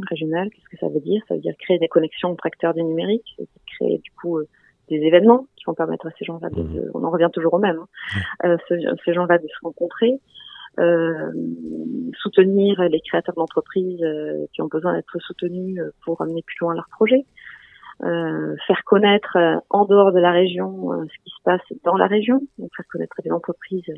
régional. 0.04 0.50
Qu'est-ce 0.50 0.68
que 0.68 0.76
ça 0.78 0.88
veut 0.88 1.00
dire? 1.00 1.22
Ça 1.28 1.34
veut 1.34 1.40
dire 1.40 1.54
créer 1.58 1.78
des 1.78 1.88
connexions 1.88 2.30
entre 2.30 2.46
acteurs 2.46 2.74
du 2.74 2.82
numérique, 2.82 3.36
créer 3.66 3.98
du 3.98 4.10
coup 4.12 4.38
euh, 4.38 4.48
des 4.88 4.96
événements 4.96 5.46
qui 5.56 5.64
vont 5.66 5.74
permettre 5.74 6.06
à 6.06 6.10
ces 6.18 6.24
gens-là 6.24 6.48
de, 6.50 6.62
mmh. 6.62 6.90
on 6.94 7.04
en 7.04 7.10
revient 7.10 7.28
toujours 7.32 7.54
au 7.54 7.58
même, 7.58 7.78
hein, 7.78 8.56
euh, 8.70 8.96
ces 9.04 9.12
gens-là 9.12 9.38
de 9.38 9.46
se 9.46 9.58
rencontrer, 9.62 10.20
euh, 10.78 11.32
soutenir 12.22 12.80
les 12.82 13.00
créateurs 13.00 13.34
d'entreprises 13.34 14.00
euh, 14.02 14.46
qui 14.52 14.62
ont 14.62 14.68
besoin 14.68 14.94
d'être 14.94 15.18
soutenus 15.18 15.80
euh, 15.80 15.90
pour 16.04 16.22
amener 16.22 16.42
plus 16.42 16.56
loin 16.60 16.74
leurs 16.74 16.88
projets, 16.90 17.24
faire 18.00 18.84
connaître 18.84 19.36
en 19.70 19.84
dehors 19.84 20.12
de 20.12 20.20
la 20.20 20.30
région 20.30 20.92
ce 21.02 21.24
qui 21.24 21.30
se 21.30 21.42
passe 21.42 21.60
dans 21.82 21.96
la 21.96 22.06
région, 22.06 22.40
donc 22.56 22.70
faire 22.76 22.86
connaître 22.86 23.16
les 23.24 23.32
entreprises 23.32 23.92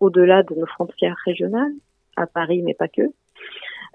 au-delà 0.00 0.42
de 0.42 0.56
nos 0.56 0.66
frontières 0.66 1.16
régionales, 1.24 1.72
à 2.16 2.26
Paris 2.26 2.62
mais 2.64 2.74
pas 2.74 2.88
que, 2.88 3.02
euh, 3.02 3.12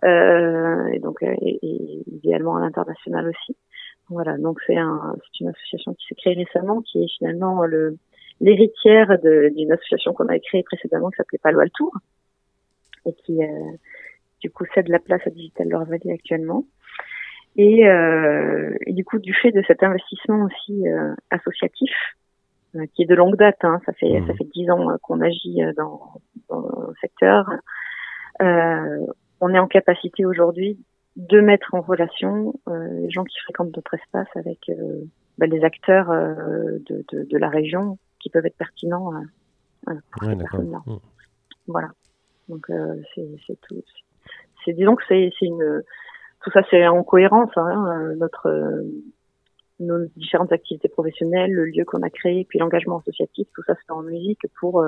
et 0.04 1.00
donc 1.00 1.22
euh, 1.24 1.36
idéalement 1.42 2.58
à 2.58 2.62
l'international 2.62 3.28
aussi. 3.28 3.58
Voilà, 4.10 4.38
donc 4.38 4.60
c'est 4.66 4.78
un, 4.78 5.16
c'est 5.18 5.42
une 5.42 5.50
association 5.50 5.94
qui 5.94 6.06
s'est 6.08 6.16
créée 6.16 6.34
récemment, 6.34 6.82
qui 6.82 7.04
est 7.04 7.12
finalement 7.18 7.66
le 7.66 7.98
l'héritière 8.42 9.18
d'une 9.20 9.72
association 9.72 10.14
qu'on 10.14 10.28
avait 10.28 10.40
créée 10.40 10.64
précédemment 10.64 11.10
qui 11.10 11.18
s'appelait 11.18 11.40
Palo 11.42 11.60
Alto 11.60 11.92
et 13.06 13.14
qui 13.14 13.44
euh, 13.44 13.72
du 14.42 14.50
coup 14.50 14.66
cède 14.74 14.88
la 14.88 15.00
place 15.00 15.22
à 15.26 15.30
Digital 15.30 15.68
Loire 15.68 15.86
Valley 15.86 16.14
actuellement. 16.14 16.66
Et, 17.56 17.88
euh, 17.88 18.74
et, 18.86 18.94
du 18.94 19.04
coup, 19.04 19.20
du 19.20 19.34
fait 19.34 19.52
de 19.52 19.62
cet 19.68 19.84
investissement 19.84 20.46
aussi 20.46 20.88
euh, 20.88 21.14
associatif, 21.30 21.92
euh, 22.76 22.86
qui 22.94 23.04
est 23.04 23.06
de 23.06 23.16
longue 23.16 23.36
date, 23.36 23.58
hein, 23.64 23.82
ça 23.86 23.92
fait 23.94 24.22
ça 24.26 24.34
mmh. 24.34 24.38
fait 24.38 24.48
dix 24.54 24.70
ans 24.70 24.88
qu'on 25.02 25.20
agit 25.20 25.58
dans, 25.76 26.22
dans 26.48 26.62
le 26.62 26.94
secteur, 27.02 27.50
euh, 28.42 29.06
on 29.42 29.54
est 29.54 29.60
en 29.60 29.68
capacité 29.68 30.26
aujourd'hui 30.26 30.78
de 31.16 31.42
mettre 31.42 31.74
en 31.74 31.82
relation 31.82 32.54
euh, 32.68 33.02
les 33.02 33.10
gens 33.10 33.24
qui 33.24 33.38
fréquentent 33.40 33.76
notre 33.76 33.94
espace 33.94 34.28
avec 34.36 34.70
euh, 34.70 35.04
bah, 35.38 35.48
les 35.48 35.64
acteurs 35.64 36.10
de, 36.10 37.06
de, 37.12 37.24
de, 37.24 37.38
la 37.38 37.50
région 37.50 37.98
qui 38.20 38.30
peuvent 38.30 38.46
être 38.46 38.58
pertinents 38.58 39.12
pour 39.86 40.24
ces 40.24 40.36
personnes-là. 40.36 40.82
Mmh. 40.86 40.98
Voilà. 41.68 41.90
Donc 42.48 42.68
c'est 43.16 43.62
tout. 43.62 43.82
C'est 44.66 44.74
disons 44.74 44.96
que 44.96 45.04
c'est 45.08 45.32
une 45.42 45.84
tout 46.42 46.52
ça 46.52 46.62
c'est 46.70 46.88
en 46.88 47.04
cohérence 47.04 47.52
hein, 47.56 48.14
notre 48.18 48.84
nos 49.80 50.06
différentes 50.18 50.52
activités 50.52 50.90
professionnelles, 50.90 51.54
le 51.54 51.66
lieu 51.66 51.86
qu'on 51.86 52.02
a 52.02 52.10
créé, 52.10 52.46
puis 52.50 52.60
l'engagement 52.60 53.00
associatif, 53.00 53.48
tout 53.56 53.64
ça 53.64 53.76
c'est 53.76 53.92
en 53.92 54.02
musique 54.02 54.42
pour 54.60 54.84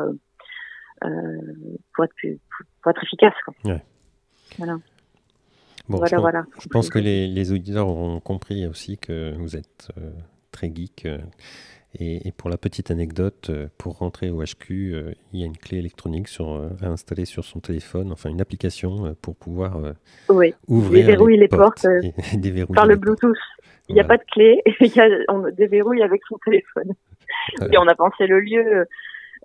euh, 1.04 1.10
pour 1.96 2.06
être 2.06 2.14
plus, 2.16 2.40
pour 2.82 2.92
être 2.92 3.04
efficace. 3.04 3.34
Quoi. 3.44 3.54
Ouais. 3.66 3.84
Voilà. 4.58 4.80
Bon, 5.90 5.98
voilà, 5.98 6.18
je, 6.18 6.22
voilà. 6.22 6.46
je 6.60 6.68
pense 6.70 6.90
que 6.90 7.00
les, 7.00 7.28
les, 7.28 7.52
auditeurs 7.52 7.88
auront 7.88 8.20
compris 8.20 8.66
aussi 8.68 8.98
que 8.98 9.34
vous 9.38 9.56
êtes 9.56 9.90
euh, 9.98 10.12
très 10.52 10.72
geek. 10.74 11.06
Euh, 11.06 11.18
et, 12.00 12.28
et, 12.28 12.32
pour 12.32 12.50
la 12.50 12.58
petite 12.58 12.92
anecdote, 12.92 13.50
euh, 13.50 13.68
pour 13.78 13.98
rentrer 13.98 14.30
au 14.30 14.42
HQ, 14.42 14.70
il 15.34 15.40
y 15.40 15.44
a 15.44 15.46
une 15.46 15.58
clé 15.58 15.80
électronique 15.80 16.30
sur, 16.30 16.70
à 16.82 16.86
installer 16.86 17.26
sur 17.26 17.44
son 17.44 17.60
téléphone, 17.60 18.14
enfin 18.14 18.30
une 18.30 18.40
application 18.40 19.14
pour 19.22 19.36
pouvoir 19.36 19.78
oui. 20.30 20.54
ouvrir 20.68 21.06
déverrouiller 21.06 21.38
les, 21.38 21.44
les 21.44 21.48
portes, 21.50 21.82
portes 21.82 22.74
par 22.74 22.86
le 22.86 22.96
Bluetooth. 22.96 23.36
Il 23.90 23.96
n'y 23.96 24.02
a 24.02 24.06
pas 24.06 24.16
de 24.16 24.24
clé, 24.32 24.64
on 25.28 25.50
déverrouille 25.52 26.02
avec 26.02 26.22
son 26.30 26.38
téléphone. 26.46 26.94
Et 27.70 27.78
on 27.78 27.88
a 27.88 27.96
pensé 27.96 28.26
le 28.26 28.40
lieu 28.40 28.86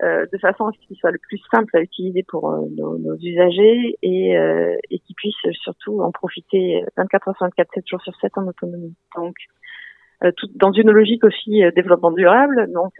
de 0.01 0.37
façon 0.37 0.67
à 0.67 0.71
ce 0.71 0.87
qu'il 0.87 0.97
soit 0.97 1.11
le 1.11 1.17
plus 1.17 1.39
simple 1.51 1.75
à 1.75 1.81
utiliser 1.81 2.23
pour 2.23 2.51
euh, 2.51 2.67
nos, 2.77 2.97
nos, 2.99 3.15
usagers 3.15 3.97
et, 4.03 4.37
euh, 4.37 4.75
et 4.91 4.99
qu'ils 4.99 5.15
puissent 5.15 5.53
surtout 5.63 6.01
en 6.01 6.11
profiter 6.11 6.83
24 6.97 7.29
heures 7.29 7.37
sur 7.37 7.45
24, 7.45 7.69
7 7.73 7.87
jours 7.87 8.01
sur 8.01 8.15
7 8.19 8.37
en 8.37 8.47
autonomie. 8.47 8.95
Donc, 9.15 9.35
tout, 10.35 10.47
dans 10.55 10.71
une 10.71 10.89
logique 10.89 11.23
aussi 11.23 11.61
développement 11.75 12.11
durable, 12.11 12.71
donc 12.73 12.93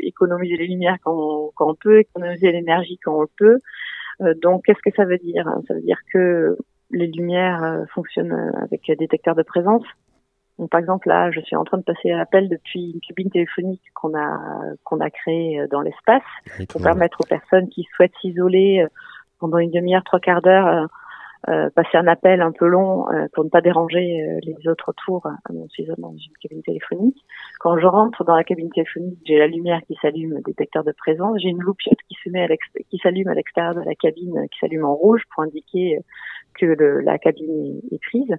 économiser 0.00 0.56
les 0.56 0.66
lumières 0.66 0.96
quand 1.04 1.14
on, 1.14 1.52
quand 1.54 1.70
on 1.70 1.76
peut, 1.76 2.00
économiser 2.00 2.50
l'énergie 2.50 2.98
quand 3.04 3.22
on 3.22 3.26
peut. 3.38 3.58
donc, 4.42 4.64
qu'est-ce 4.64 4.82
que 4.82 4.94
ça 4.96 5.04
veut 5.04 5.18
dire? 5.18 5.48
Ça 5.68 5.74
veut 5.74 5.82
dire 5.82 5.98
que 6.12 6.56
les 6.90 7.06
lumières 7.06 7.84
fonctionnent 7.94 8.52
avec 8.60 8.90
détecteur 8.98 9.36
de 9.36 9.44
présence, 9.44 9.84
donc, 10.58 10.70
par 10.70 10.80
exemple, 10.80 11.08
là, 11.08 11.30
je 11.32 11.40
suis 11.40 11.56
en 11.56 11.64
train 11.64 11.78
de 11.78 11.82
passer 11.82 12.12
un 12.12 12.20
appel 12.20 12.48
depuis 12.48 12.92
une 12.92 13.00
cabine 13.00 13.30
téléphonique 13.30 13.82
qu'on 13.94 14.16
a 14.16 14.38
qu'on 14.84 15.00
a 15.00 15.10
créée 15.10 15.60
euh, 15.60 15.66
dans 15.68 15.80
l'espace 15.80 16.22
pour 16.68 16.80
permettre 16.80 17.20
aux 17.20 17.26
personnes 17.26 17.68
qui 17.68 17.86
souhaitent 17.94 18.14
s'isoler 18.20 18.82
euh, 18.82 18.88
pendant 19.40 19.58
une 19.58 19.72
demi-heure, 19.72 20.04
trois 20.04 20.20
quarts 20.20 20.42
d'heure, 20.42 20.88
euh, 21.48 21.70
passer 21.70 21.96
un 21.98 22.06
appel 22.06 22.40
un 22.40 22.52
peu 22.52 22.66
long 22.66 23.04
pour 23.34 23.44
ne 23.44 23.50
pas 23.50 23.60
déranger 23.60 24.38
les 24.42 24.68
autres 24.68 24.94
tours 25.04 25.26
en 25.26 25.68
s'isolant 25.68 25.96
dans 25.98 26.16
une 26.16 26.32
cabine 26.40 26.62
téléphonique. 26.62 27.22
Quand 27.58 27.76
je 27.78 27.86
rentre 27.86 28.24
dans 28.24 28.36
la 28.36 28.44
cabine 28.44 28.70
téléphonique, 28.70 29.18
j'ai 29.26 29.38
la 29.38 29.48
lumière 29.48 29.82
qui 29.86 29.98
s'allume, 30.00 30.40
détecteur 30.46 30.84
de 30.84 30.92
présence, 30.92 31.38
j'ai 31.42 31.48
une 31.48 31.60
loupiote 31.60 31.98
qui 32.08 32.16
se 32.24 32.30
met 32.30 32.44
à 32.44 32.56
qui 32.88 32.98
s'allume 33.02 33.28
à 33.28 33.34
l'extérieur 33.34 33.74
de 33.74 33.82
la 33.82 33.94
cabine, 33.94 34.46
qui 34.50 34.58
s'allume 34.60 34.86
en 34.86 34.94
rouge 34.94 35.22
pour 35.34 35.42
indiquer 35.42 35.98
que 36.54 36.64
le, 36.64 37.00
la 37.00 37.18
cabine 37.18 37.80
est 37.90 38.02
prise. 38.02 38.34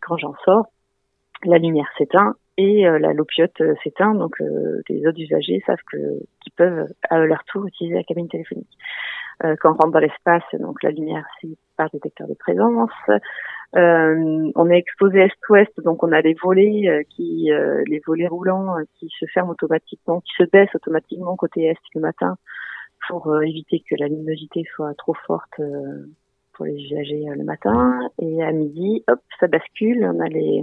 Quand 0.00 0.18
j'en 0.18 0.34
sors, 0.44 0.66
la 1.44 1.58
lumière 1.58 1.88
s'éteint 1.96 2.34
et 2.60 2.86
euh, 2.86 2.98
la 2.98 3.12
lopiote 3.12 3.60
euh, 3.60 3.74
s'éteint, 3.82 4.14
donc 4.14 4.40
euh, 4.40 4.82
les 4.88 5.06
autres 5.06 5.20
usagers 5.20 5.62
savent 5.66 5.82
que 5.90 5.96
qu'ils 6.42 6.52
peuvent 6.56 6.88
à 7.08 7.18
leur 7.20 7.42
tour 7.44 7.66
utiliser 7.66 7.96
la 7.96 8.04
cabine 8.04 8.28
téléphonique. 8.28 8.76
quand 9.60 9.70
on 9.70 9.74
rentre 9.74 9.92
dans 9.92 10.00
l'espace, 10.00 10.42
donc 10.58 10.82
la 10.82 10.90
lumière 10.90 11.26
c'est 11.40 11.56
par 11.78 11.88
détecteur 11.90 12.28
de 12.28 12.34
présence. 12.34 12.90
on 13.72 14.70
est 14.70 14.78
exposé 14.78 15.20
est-ouest, 15.20 15.72
donc 15.80 16.02
on 16.02 16.12
a 16.12 16.20
les 16.20 16.36
volets 16.42 17.06
qui, 17.08 17.50
les 17.86 18.00
volets 18.06 18.28
roulants 18.28 18.76
qui 18.96 19.08
se 19.18 19.24
ferment 19.32 19.52
automatiquement, 19.52 20.20
qui 20.20 20.32
se 20.36 20.44
baissent 20.44 20.74
automatiquement 20.74 21.36
côté 21.36 21.64
est 21.64 21.94
le 21.94 22.02
matin 22.02 22.36
pour 23.08 23.42
éviter 23.42 23.82
que 23.88 23.94
la 23.98 24.08
luminosité 24.08 24.64
soit 24.74 24.92
trop 24.98 25.14
forte 25.26 25.58
pour 26.52 26.66
les 26.66 26.74
usagers 26.74 27.24
le 27.34 27.44
matin. 27.44 27.98
Et 28.20 28.42
à 28.42 28.52
midi, 28.52 29.02
hop, 29.08 29.20
ça 29.38 29.46
bascule. 29.46 30.04
On 30.04 30.20
a 30.20 30.28
les 30.28 30.62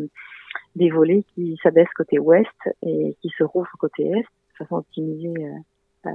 des 0.76 0.90
volets 0.90 1.24
qui 1.34 1.58
s'abaissent 1.62 1.94
côté 1.96 2.20
ouest 2.20 2.48
et 2.84 3.16
qui 3.22 3.30
se 3.38 3.44
rouvrent 3.44 3.78
côté 3.80 4.08
est, 4.08 4.22
de 4.22 4.58
façon 4.58 4.78
optimiser 4.78 5.34
euh, 6.06 6.10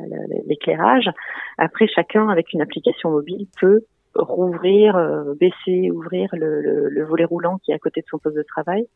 l'éclairage. 0.46 1.10
Après, 1.58 1.86
chacun, 1.86 2.28
avec 2.28 2.52
une 2.52 2.62
application 2.62 3.10
mobile, 3.10 3.46
peut 3.60 3.82
rouvrir, 4.14 4.96
euh, 4.96 5.34
baisser, 5.34 5.90
ouvrir 5.90 6.28
le, 6.32 6.88
le, 6.88 7.04
volet 7.04 7.24
roulant 7.24 7.58
qui 7.58 7.72
est 7.72 7.74
à 7.74 7.78
côté 7.78 8.00
de 8.00 8.06
son 8.08 8.18
poste 8.18 8.36
de 8.36 8.42
travail 8.42 8.86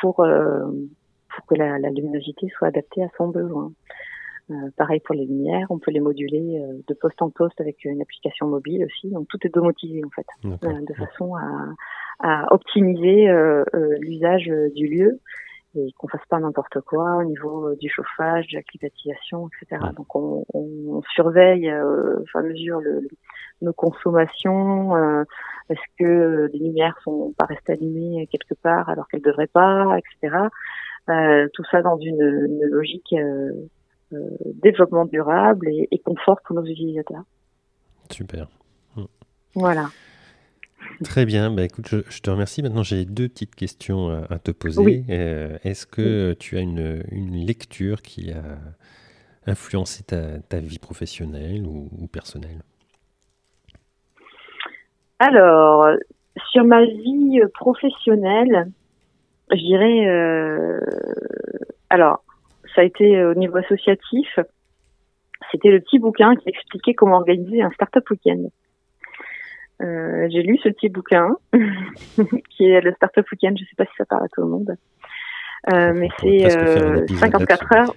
pour, 0.00 0.20
euh, 0.20 0.66
que 1.46 1.54
la, 1.54 1.78
luminosité 1.90 2.48
soit 2.56 2.68
adaptée 2.68 3.02
à 3.02 3.08
son 3.16 3.28
besoin. 3.28 3.72
Euh, 4.50 4.54
pareil 4.76 5.00
pour 5.00 5.14
les 5.14 5.26
lumières, 5.26 5.66
on 5.70 5.78
peut 5.78 5.90
les 5.90 6.00
moduler 6.00 6.62
de 6.86 6.94
poste 6.94 7.20
en 7.20 7.28
poste 7.30 7.60
avec 7.60 7.84
une 7.84 8.00
application 8.00 8.46
mobile 8.46 8.84
aussi. 8.84 9.10
Donc 9.10 9.28
tout 9.28 9.38
est 9.42 9.54
domotisé 9.54 10.02
en 10.04 10.10
fait, 10.10 10.26
de 10.42 10.94
façon 10.94 11.34
à, 11.34 11.74
à 12.20 12.52
optimiser 12.52 13.28
euh, 13.28 13.64
euh, 13.74 13.96
l'usage 14.00 14.48
euh, 14.48 14.70
du 14.74 14.88
lieu 14.88 15.20
et 15.76 15.92
qu'on 15.98 16.08
fasse 16.08 16.24
pas 16.28 16.40
n'importe 16.40 16.80
quoi 16.80 17.18
au 17.18 17.24
niveau 17.24 17.74
du 17.76 17.88
chauffage, 17.88 18.46
de 18.48 18.56
la 18.56 18.62
climatisation, 18.62 19.48
etc. 19.48 19.82
Donc 19.96 20.16
on, 20.16 20.44
on, 20.52 21.02
surveille 21.14 21.68
euh, 21.70 22.16
à 22.34 22.42
mesure 22.42 22.80
le, 22.80 23.06
nos 23.60 23.74
consommations. 23.74 24.96
Euh, 24.96 25.24
Est-ce 25.68 25.80
que 25.98 26.48
les 26.52 26.58
lumières 26.58 26.98
sont 27.04 27.34
pas 27.38 27.44
restées 27.44 27.74
allumées 27.74 28.26
quelque 28.32 28.54
part 28.60 28.88
alors 28.88 29.06
qu'elles 29.08 29.22
devraient 29.22 29.46
pas, 29.46 29.96
etc. 29.98 30.36
tout 31.52 31.64
ça 31.70 31.82
dans 31.82 31.98
une, 31.98 32.58
logique 32.62 33.14
développement 34.62 35.04
durable 35.04 35.68
et, 35.68 35.88
et 35.90 35.98
confort 35.98 36.40
pour 36.44 36.56
nos 36.56 36.64
utilisateurs. 36.64 37.24
Super. 38.10 38.48
Voilà. 39.54 39.88
Très 41.04 41.26
bien, 41.26 41.50
bah, 41.50 41.64
écoute, 41.64 41.86
je, 41.88 42.20
te 42.20 42.30
remercie. 42.30 42.62
Maintenant, 42.62 42.82
j'ai 42.82 43.04
deux 43.04 43.28
petites 43.28 43.54
questions 43.54 44.10
à, 44.30 44.38
te 44.38 44.50
poser. 44.50 45.04
Euh, 45.08 45.58
est-ce 45.64 45.86
que 45.86 46.34
tu 46.38 46.56
as 46.56 46.60
une, 46.60 47.02
lecture 47.46 48.02
qui 48.02 48.32
a 48.32 48.58
influencé 49.46 50.02
ta, 50.04 50.58
vie 50.58 50.78
professionnelle 50.78 51.64
ou, 51.66 52.06
personnelle? 52.08 52.62
Alors, 55.20 55.88
sur 56.52 56.64
ma 56.64 56.84
vie 56.84 57.40
professionnelle, 57.54 58.70
je 59.50 59.56
dirais, 59.56 60.08
euh, 60.08 60.80
alors, 61.90 62.24
ça 62.78 62.82
a 62.82 62.84
été 62.84 63.24
au 63.24 63.34
niveau 63.34 63.56
associatif, 63.56 64.38
c'était 65.50 65.70
le 65.70 65.80
petit 65.80 65.98
bouquin 65.98 66.36
qui 66.36 66.48
expliquait 66.48 66.94
comment 66.94 67.16
organiser 67.16 67.60
un 67.60 67.72
startup 67.72 68.08
week-end. 68.08 68.50
Euh, 69.82 70.28
j'ai 70.30 70.42
lu 70.42 70.58
ce 70.62 70.68
petit 70.68 70.88
bouquin 70.88 71.36
qui 72.50 72.68
est 72.68 72.80
le 72.80 72.92
Startup 72.94 73.26
Weekend. 73.32 73.58
Je 73.58 73.64
sais 73.64 73.74
pas 73.76 73.84
si 73.84 73.92
ça 73.98 74.04
parle 74.04 74.24
à 74.24 74.28
tout 74.28 74.42
le 74.42 74.48
monde, 74.48 74.76
euh, 75.72 75.92
mais 75.92 76.08
c'est 76.20 76.50
54 77.16 77.66
euh, 77.72 77.76
heures. 77.76 77.94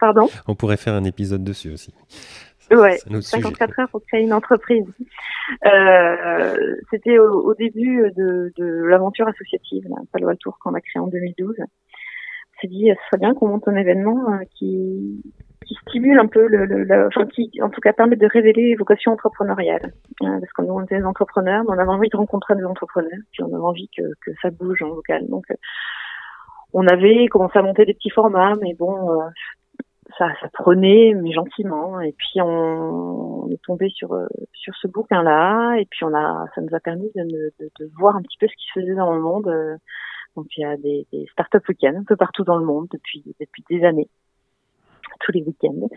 Pardon? 0.00 0.30
On 0.48 0.54
pourrait 0.54 0.78
faire 0.78 0.94
un 0.94 1.04
épisode 1.04 1.44
dessus 1.44 1.70
aussi. 1.70 1.92
Ouais, 2.70 2.96
54 3.20 3.80
heures 3.80 3.88
pour 3.90 4.02
créer 4.06 4.22
une 4.22 4.32
entreprise. 4.32 4.86
Euh, 5.66 6.76
C'était 6.90 7.18
au, 7.18 7.52
début 7.54 8.10
de, 8.16 8.50
de 8.56 8.64
l'aventure 8.84 9.28
associative, 9.28 9.86
là, 9.90 9.96
Palo 10.10 10.28
Alto, 10.28 10.54
qu'on 10.62 10.72
a 10.72 10.80
créé 10.80 11.02
en 11.02 11.08
2012. 11.08 11.56
S'est 12.64 12.68
dit, 12.70 12.88
ce 12.88 13.06
serait 13.08 13.20
bien 13.20 13.34
qu'on 13.34 13.48
monte 13.48 13.68
un 13.68 13.76
événement 13.76 14.38
qui, 14.54 15.22
qui 15.66 15.74
stimule 15.88 16.18
un 16.18 16.26
peu 16.26 16.46
le, 16.46 17.06
enfin 17.06 17.26
qui 17.26 17.50
en 17.62 17.70
tout 17.70 17.80
cas 17.80 17.92
permet 17.92 18.16
de 18.16 18.26
révéler 18.26 18.70
les 18.70 18.74
vocations 18.74 19.12
entrepreneuriales. 19.12 19.92
Euh, 20.22 20.40
parce 20.40 20.52
qu'on 20.52 20.82
est 20.82 20.98
des 20.98 21.04
entrepreneurs, 21.04 21.62
mais 21.64 21.76
on 21.76 21.78
avait 21.78 21.90
envie 21.90 22.08
de 22.08 22.16
rencontrer 22.16 22.54
des 22.54 22.64
entrepreneurs, 22.64 23.10
puis 23.32 23.42
on 23.42 23.54
avait 23.54 23.64
envie 23.64 23.88
que, 23.96 24.32
ça 24.40 24.50
bouge 24.50 24.82
en 24.82 24.88
local. 24.88 25.26
Donc 25.28 25.44
euh, 25.50 25.54
on 26.72 26.86
avait 26.86 27.26
commencé 27.28 27.58
à 27.58 27.62
monter 27.62 27.84
des 27.84 27.94
petits 27.94 28.10
formats, 28.10 28.54
mais 28.60 28.74
bon, 28.74 29.12
euh, 29.12 29.28
ça, 30.18 30.28
prenait, 30.52 31.12
mais 31.14 31.32
gentiment. 31.32 32.00
Et 32.00 32.12
puis 32.12 32.40
on, 32.40 33.48
est 33.50 33.62
tombé 33.62 33.88
sur 33.90 34.08
ce 34.80 34.88
bouquin-là, 34.88 35.76
et 35.76 35.86
puis 35.86 36.04
on 36.04 36.14
a, 36.14 36.46
ça 36.54 36.60
nous 36.60 36.74
a 36.74 36.80
permis 36.80 37.10
de, 37.14 37.52
voir 37.98 38.16
un 38.16 38.22
petit 38.22 38.38
peu 38.38 38.46
ce 38.48 38.54
qui 38.54 38.66
se 38.72 38.80
faisait 38.80 38.94
dans 38.94 39.14
le 39.14 39.20
monde. 39.20 39.78
Donc 40.36 40.46
il 40.56 40.62
y 40.62 40.64
a 40.64 40.76
des, 40.76 41.06
des 41.12 41.26
start-up 41.32 41.62
week-ends 41.68 41.96
un 41.96 42.04
peu 42.04 42.16
partout 42.16 42.44
dans 42.44 42.56
le 42.56 42.64
monde 42.64 42.88
depuis 42.92 43.22
depuis 43.40 43.64
des 43.70 43.84
années 43.84 44.08
tous 45.20 45.32
les 45.32 45.42
week-ends. 45.42 45.88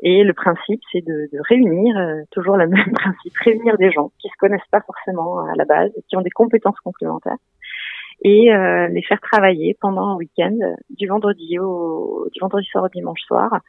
Et 0.00 0.24
le 0.24 0.32
principe, 0.32 0.80
c'est 0.92 1.04
de, 1.04 1.28
de, 1.32 1.38
réunir, 1.48 1.96
euh, 1.96 2.22
toujours 2.30 2.56
le 2.56 2.66
même 2.68 2.92
principe, 2.92 3.36
réunir 3.38 3.76
des 3.78 3.90
gens 3.90 4.10
qui 4.18 4.28
se 4.28 4.36
connaissent 4.38 4.68
pas 4.70 4.80
forcément 4.80 5.40
à 5.40 5.54
la 5.56 5.64
base, 5.64 5.90
qui 6.08 6.16
ont 6.16 6.22
des 6.22 6.30
compétences 6.30 6.78
complémentaires, 6.80 7.36
et 8.22 8.52
euh, 8.54 8.88
les 8.88 9.02
faire 9.02 9.20
travailler 9.20 9.76
pendant 9.80 10.08
un 10.08 10.16
week-end, 10.16 10.56
du 10.90 11.06
vendredi 11.06 11.58
au 11.58 12.28
du 12.32 12.40
vendredi 12.40 12.66
soir 12.66 12.84
au 12.84 12.88
dimanche 12.88 13.20
soir, 13.22 13.60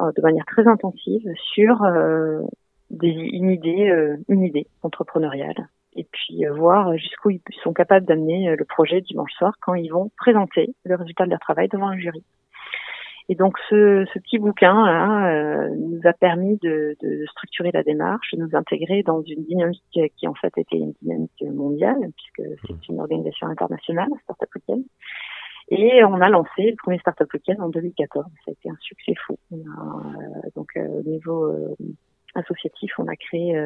euh, 0.00 0.12
de 0.16 0.22
manière 0.22 0.44
très 0.46 0.66
intensive 0.66 1.26
sur 1.54 1.82
des, 2.90 3.08
une 3.08 3.50
idée, 3.50 4.16
une 4.28 4.42
idée 4.42 4.66
entrepreneuriale 4.82 5.68
et 5.94 6.04
puis 6.04 6.44
voir 6.46 6.96
jusqu'où 6.96 7.30
ils 7.30 7.40
sont 7.62 7.72
capables 7.72 8.06
d'amener 8.06 8.54
le 8.56 8.64
projet 8.64 9.00
dimanche 9.00 9.32
soir 9.32 9.54
quand 9.60 9.74
ils 9.74 9.90
vont 9.90 10.10
présenter 10.16 10.74
le 10.84 10.96
résultat 10.96 11.24
de 11.24 11.30
leur 11.30 11.40
travail 11.40 11.68
devant 11.68 11.88
un 11.88 11.98
jury. 11.98 12.24
Et 13.28 13.34
donc 13.34 13.56
ce, 13.70 14.04
ce 14.12 14.18
petit 14.18 14.38
bouquin 14.38 14.74
là, 14.84 15.32
euh, 15.32 15.68
nous 15.76 16.00
a 16.04 16.12
permis 16.12 16.58
de, 16.62 16.96
de, 17.00 17.24
structurer 17.26 17.70
la 17.72 17.82
démarche, 17.82 18.32
de 18.32 18.38
nous 18.38 18.54
intégrer 18.54 19.02
dans 19.02 19.22
une 19.22 19.44
dynamique 19.44 20.00
qui 20.16 20.26
en 20.26 20.34
fait 20.34 20.52
était 20.56 20.76
une 20.76 20.92
dynamique 21.00 21.44
mondiale, 21.52 21.98
puisque 22.16 22.50
c'est 22.66 22.72
mmh. 22.72 22.94
une 22.94 23.00
organisation 23.00 23.46
internationale, 23.46 24.08
Startup 24.24 24.48
Weekend. 24.54 24.84
Et 25.68 26.04
on 26.04 26.20
a 26.20 26.28
lancé 26.28 26.70
le 26.70 26.76
premier 26.76 26.98
Startup 26.98 27.32
Weekend 27.32 27.60
en 27.60 27.68
2014. 27.68 28.26
Ça 28.44 28.50
a 28.50 28.52
été 28.52 28.68
un 28.68 28.76
succès 28.80 29.14
fou. 29.24 29.38
On 29.52 29.58
a, 29.58 30.12
euh, 30.18 30.50
donc 30.56 30.68
euh, 30.76 30.86
au 30.88 31.02
niveau 31.02 31.76
associatif, 32.34 32.92
on 32.98 33.06
a 33.06 33.16
créé 33.16 33.56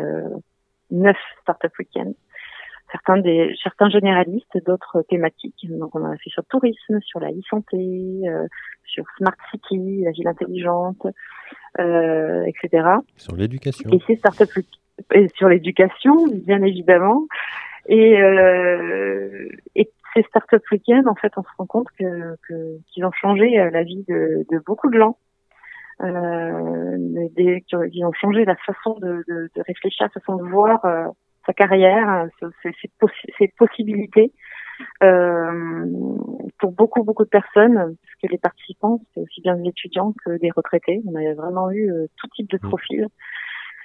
neuf 0.91 1.19
Startup 1.43 1.73
Weekends 1.79 2.15
certains 2.93 3.19
des 3.19 3.55
certains 3.63 3.89
généralistes, 3.89 4.57
d'autres 4.65 5.03
thématiques. 5.09 5.67
Donc 5.69 5.95
on 5.95 6.05
a 6.05 6.17
fait 6.17 6.31
sur 6.31 6.43
le 6.43 6.49
tourisme, 6.49 7.01
sur 7.03 7.21
la 7.21 7.31
e-santé, 7.31 8.23
euh, 8.29 8.47
sur 8.85 9.05
Smart 9.19 9.37
City, 9.51 10.03
la 10.05 10.13
ville 10.13 10.29
intelligente, 10.29 11.07
euh, 11.79 12.45
etc. 12.45 12.89
Sur 13.17 13.37
l'éducation. 13.37 13.91
Et 13.91 13.99
ces 14.07 14.17
startups 14.17 14.63
et 15.13 15.29
sur 15.37 15.49
l'éducation, 15.49 16.15
bien 16.29 16.63
évidemment. 16.63 17.27
Et, 17.89 18.21
euh, 18.21 19.49
et 19.75 19.91
ces 20.15 20.23
startups 20.23 20.65
week 20.73 20.89
en 21.07 21.15
fait, 21.15 21.33
on 21.37 21.43
se 21.43 21.49
rend 21.59 21.67
compte 21.67 21.89
que 21.99 22.37
qu'ils 22.49 23.05
ont 23.05 23.13
changé 23.13 23.61
euh, 23.61 23.71
la 23.71 23.83
vie 23.83 24.05
de, 24.09 24.47
de 24.51 24.59
beaucoup 24.65 24.91
de 24.91 24.99
gens. 24.99 25.19
Euh, 26.03 27.29
des, 27.35 27.63
qui 27.63 28.05
ont 28.05 28.13
changé 28.13 28.45
la 28.45 28.57
façon 28.57 28.99
de, 28.99 29.25
de, 29.27 29.51
de 29.55 29.63
réfléchir, 29.67 30.05
la 30.07 30.21
façon 30.21 30.37
de 30.37 30.45
voir 30.45 30.85
euh, 30.85 31.07
sa 31.47 31.55
carrière, 31.55 32.27
ses, 32.63 32.73
ses, 33.39 33.49
possibilités. 33.59 34.33
Euh, 35.03 35.87
pour 36.59 36.73
beaucoup 36.73 37.03
beaucoup 37.03 37.25
de 37.25 37.31
personnes, 37.31 37.75
parce 37.75 38.15
que 38.23 38.27
les 38.31 38.37
participants, 38.37 39.01
c'est 39.15 39.21
aussi 39.21 39.41
bien 39.41 39.57
des 39.57 39.71
étudiants 39.71 40.13
que 40.23 40.39
des 40.39 40.51
retraités. 40.51 41.01
On 41.07 41.15
a 41.15 41.33
vraiment 41.33 41.71
eu 41.71 41.91
euh, 41.91 42.07
tout 42.19 42.29
type 42.35 42.51
de 42.51 42.59
mmh. 42.59 42.69
profil. 42.69 43.07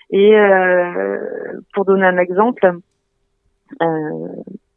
Et 0.09 0.35
euh, 0.35 1.61
pour 1.73 1.85
donner 1.85 2.05
un 2.05 2.17
exemple, 2.17 2.73
euh, 3.81 4.27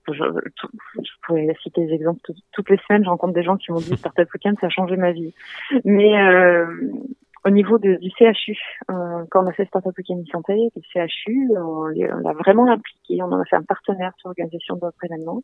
je, 0.08 0.12
je, 0.14 1.10
pourrais 1.26 1.56
citer 1.62 1.86
des 1.86 1.94
exemples 1.94 2.20
toutes 2.52 2.70
les 2.70 2.78
semaines. 2.86 3.04
Je 3.04 3.08
rencontre 3.08 3.34
des 3.34 3.42
gens 3.42 3.56
qui 3.56 3.72
m'ont 3.72 3.78
dit 3.78 3.96
Startup 3.96 4.28
Weekend, 4.32 4.56
ça 4.60 4.66
a 4.66 4.70
changé 4.70 4.96
ma 4.96 5.12
vie. 5.12 5.34
Mais 5.84 6.16
euh, 6.20 6.66
au 7.44 7.50
niveau 7.50 7.78
de, 7.78 7.96
du 7.96 8.10
CHU, 8.10 8.58
euh, 8.90 9.24
quand 9.30 9.44
on 9.44 9.46
a 9.46 9.52
fait 9.52 9.66
Startup 9.66 9.96
Weekend 9.96 10.24
Santé, 10.32 10.54
le 10.74 11.06
CHU, 11.06 11.50
on, 11.56 11.84
l'a 11.86 12.32
vraiment 12.32 12.70
impliqué, 12.70 13.22
on 13.22 13.26
en 13.26 13.40
a 13.40 13.44
fait 13.44 13.56
un 13.56 13.62
partenaire 13.62 14.12
sur 14.18 14.28
l'organisation 14.28 14.76
de 14.76 14.80
notre 14.82 15.04
événement. 15.04 15.42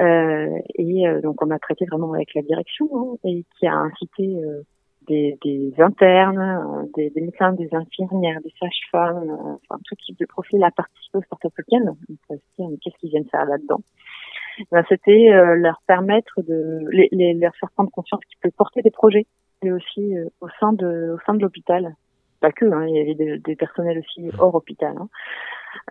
Euh, 0.00 0.58
et 0.76 1.06
euh, 1.06 1.20
donc 1.20 1.42
on 1.42 1.50
a 1.50 1.58
traité 1.58 1.84
vraiment 1.84 2.14
avec 2.14 2.32
la 2.34 2.42
direction 2.42 2.88
hein, 2.94 3.16
et 3.24 3.44
qui 3.58 3.66
a 3.66 3.74
incité 3.74 4.22
euh, 4.22 4.62
des, 5.08 5.36
des, 5.44 5.74
internes, 5.78 6.38
euh, 6.38 6.86
des, 6.96 7.10
des, 7.10 7.20
médecins, 7.20 7.52
des 7.52 7.68
infirmières, 7.74 8.40
des 8.40 8.54
sages-femmes, 8.58 9.58
enfin 9.68 9.80
tout 9.84 9.96
type 9.96 10.18
de 10.18 10.26
profil 10.26 10.62
à 10.64 10.70
participer 10.70 11.18
au 11.18 11.22
Startup 11.22 11.52
Weekend. 11.58 11.96
Qu'est-ce 12.28 12.98
qu'ils 12.98 13.10
viennent 13.10 13.28
faire 13.28 13.44
là-dedans? 13.44 13.80
Ben, 14.70 14.84
C'était 14.88 15.30
leur 15.56 15.82
permettre 15.86 16.40
de 16.42 16.86
les, 16.90 17.08
les, 17.12 17.34
leur 17.34 17.54
faire 17.56 17.70
prendre 17.72 17.90
conscience 17.90 18.20
qu'ils 18.26 18.38
peuvent 18.40 18.56
porter 18.56 18.82
des 18.82 18.90
projets 18.90 19.26
et 19.62 19.72
aussi 19.72 20.16
euh, 20.16 20.26
au 20.40 20.48
sein 20.60 20.72
de 20.72 21.14
au 21.14 21.18
sein 21.26 21.34
de 21.34 21.42
l'hôpital. 21.42 21.94
Pas 22.40 22.52
que, 22.52 22.64
hein, 22.64 22.86
il 22.86 22.96
y 22.96 23.00
avait 23.00 23.14
des, 23.14 23.38
des, 23.38 23.54
personnels 23.54 23.98
aussi 23.98 24.30
hors 24.38 24.54
hôpital. 24.54 24.96
Hein. 24.98 25.08